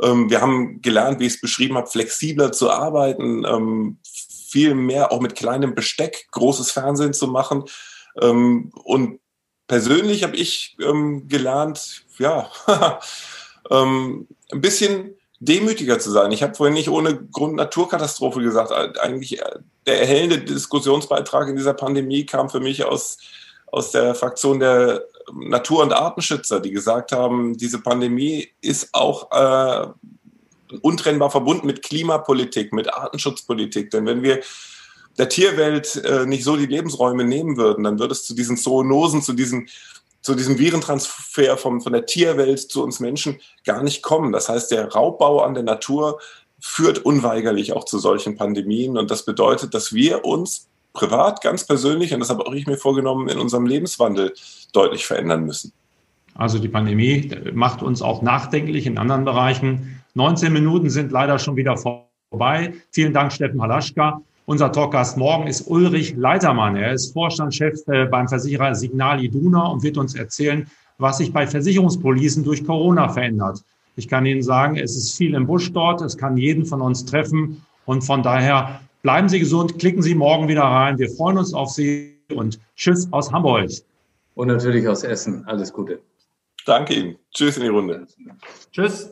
Ähm, 0.01 0.29
wir 0.29 0.41
haben 0.41 0.81
gelernt, 0.81 1.19
wie 1.19 1.27
ich 1.27 1.35
es 1.35 1.41
beschrieben 1.41 1.75
habe, 1.75 1.87
flexibler 1.87 2.51
zu 2.51 2.69
arbeiten, 2.69 3.45
ähm, 3.45 3.99
viel 4.03 4.75
mehr 4.75 5.11
auch 5.11 5.21
mit 5.21 5.35
kleinem 5.35 5.75
Besteck 5.75 6.27
großes 6.31 6.71
Fernsehen 6.71 7.13
zu 7.13 7.27
machen. 7.27 7.63
Ähm, 8.21 8.71
und 8.83 9.19
persönlich 9.67 10.23
habe 10.23 10.35
ich 10.35 10.75
ähm, 10.81 11.27
gelernt, 11.27 12.03
ja, 12.17 12.49
ähm, 13.71 14.27
ein 14.51 14.61
bisschen 14.61 15.15
demütiger 15.39 15.99
zu 15.99 16.11
sein. 16.11 16.31
Ich 16.31 16.43
habe 16.43 16.55
vorhin 16.55 16.73
nicht 16.73 16.89
ohne 16.89 17.15
Grund 17.15 17.55
Naturkatastrophe 17.55 18.41
gesagt. 18.41 18.71
Eigentlich 18.99 19.39
äh, 19.39 19.59
der 19.85 20.01
erhellende 20.01 20.39
Diskussionsbeitrag 20.39 21.47
in 21.47 21.55
dieser 21.55 21.73
Pandemie 21.73 22.25
kam 22.25 22.49
für 22.49 22.59
mich 22.59 22.83
aus, 22.83 23.17
aus 23.67 23.91
der 23.91 24.15
Fraktion 24.15 24.59
der 24.59 25.05
Natur- 25.33 25.83
und 25.83 25.93
Artenschützer, 25.93 26.59
die 26.59 26.71
gesagt 26.71 27.11
haben, 27.11 27.55
diese 27.55 27.79
Pandemie 27.79 28.49
ist 28.61 28.89
auch 28.93 29.31
äh, 29.31 29.87
untrennbar 30.81 31.31
verbunden 31.31 31.67
mit 31.67 31.83
Klimapolitik, 31.83 32.73
mit 32.73 32.93
Artenschutzpolitik. 32.93 33.91
Denn 33.91 34.05
wenn 34.05 34.23
wir 34.23 34.41
der 35.17 35.29
Tierwelt 35.29 35.95
äh, 36.03 36.25
nicht 36.25 36.43
so 36.43 36.55
die 36.55 36.65
Lebensräume 36.65 37.23
nehmen 37.23 37.57
würden, 37.57 37.83
dann 37.83 37.99
würde 37.99 38.13
es 38.13 38.25
zu 38.25 38.33
diesen 38.33 38.57
Zoonosen, 38.57 39.21
zu 39.21 39.33
diesen 39.33 39.69
zu 40.21 40.35
diesem 40.35 40.59
Virentransfer 40.59 41.57
vom, 41.57 41.81
von 41.81 41.93
der 41.93 42.05
Tierwelt 42.05 42.59
zu 42.59 42.83
uns 42.83 42.99
Menschen 42.99 43.39
gar 43.65 43.83
nicht 43.83 44.01
kommen. 44.01 44.31
Das 44.31 44.49
heißt, 44.49 44.71
der 44.71 44.91
Raubbau 44.91 45.41
an 45.41 45.53
der 45.53 45.63
Natur 45.63 46.19
führt 46.59 46.99
unweigerlich 46.99 47.73
auch 47.73 47.85
zu 47.85 47.99
solchen 47.99 48.35
Pandemien. 48.35 48.97
Und 48.97 49.09
das 49.11 49.23
bedeutet, 49.23 49.73
dass 49.73 49.93
wir 49.93 50.25
uns 50.25 50.67
privat, 50.93 51.41
ganz 51.41 51.65
persönlich, 51.65 52.13
und 52.13 52.19
das 52.19 52.29
habe 52.29 52.45
auch 52.45 52.53
ich 52.53 52.67
mir 52.67 52.77
vorgenommen, 52.77 53.29
in 53.29 53.39
unserem 53.39 53.65
Lebenswandel 53.65 54.33
deutlich 54.73 55.05
verändern 55.05 55.45
müssen. 55.45 55.71
Also 56.35 56.59
die 56.59 56.69
Pandemie 56.69 57.31
macht 57.53 57.81
uns 57.81 58.01
auch 58.01 58.21
nachdenklich 58.21 58.85
in 58.85 58.97
anderen 58.97 59.25
Bereichen. 59.25 60.01
19 60.15 60.51
Minuten 60.51 60.89
sind 60.89 61.11
leider 61.11 61.39
schon 61.39 61.55
wieder 61.55 61.77
vorbei. 61.77 62.73
Vielen 62.91 63.13
Dank, 63.13 63.31
Steffen 63.31 63.61
Halaschka. 63.61 64.21
Unser 64.49 64.71
Talkgast 64.71 65.15
morgen 65.15 65.45
ist 65.45 65.67
Ulrich 65.67 66.15
Leitermann. 66.17 66.75
Er 66.75 66.91
ist 66.91 67.13
Vorstandschef 67.13 67.87
äh, 67.87 68.05
beim 68.07 68.27
Versicherer 68.27 68.73
Signal 68.73 69.23
Iduna 69.23 69.67
und 69.67 69.83
wird 69.83 69.95
uns 69.95 70.15
erzählen, 70.15 70.67
was 70.97 71.19
sich 71.19 71.31
bei 71.31 71.45
Versicherungspolisen 71.45 72.43
durch 72.43 72.65
Corona 72.65 73.09
verändert. 73.09 73.63
Ich 73.95 74.07
kann 74.07 74.25
Ihnen 74.25 74.41
sagen, 74.41 74.75
es 74.75 74.97
ist 74.97 75.15
viel 75.15 75.35
im 75.35 75.45
Busch 75.45 75.71
dort. 75.71 76.01
Es 76.01 76.17
kann 76.17 76.35
jeden 76.35 76.65
von 76.65 76.81
uns 76.81 77.05
treffen. 77.05 77.63
Und 77.85 78.01
von 78.03 78.23
daher 78.23 78.81
bleiben 79.03 79.29
Sie 79.29 79.37
gesund, 79.37 79.77
klicken 79.77 80.01
Sie 80.01 80.15
morgen 80.15 80.47
wieder 80.47 80.63
rein. 80.63 80.97
Wir 80.97 81.11
freuen 81.11 81.37
uns 81.37 81.53
auf 81.53 81.69
Sie 81.69 82.15
und 82.33 82.59
Tschüss 82.75 83.07
aus 83.13 83.31
Hamburg. 83.31 83.69
Und 84.33 84.47
natürlich 84.47 84.87
aus 84.87 85.03
Essen. 85.03 85.45
Alles 85.45 85.71
Gute. 85.71 86.01
Danke 86.65 86.95
Ihnen. 86.95 87.17
Tschüss 87.31 87.57
in 87.57 87.61
die 87.61 87.69
Runde. 87.69 88.07
Tschüss. 88.71 89.11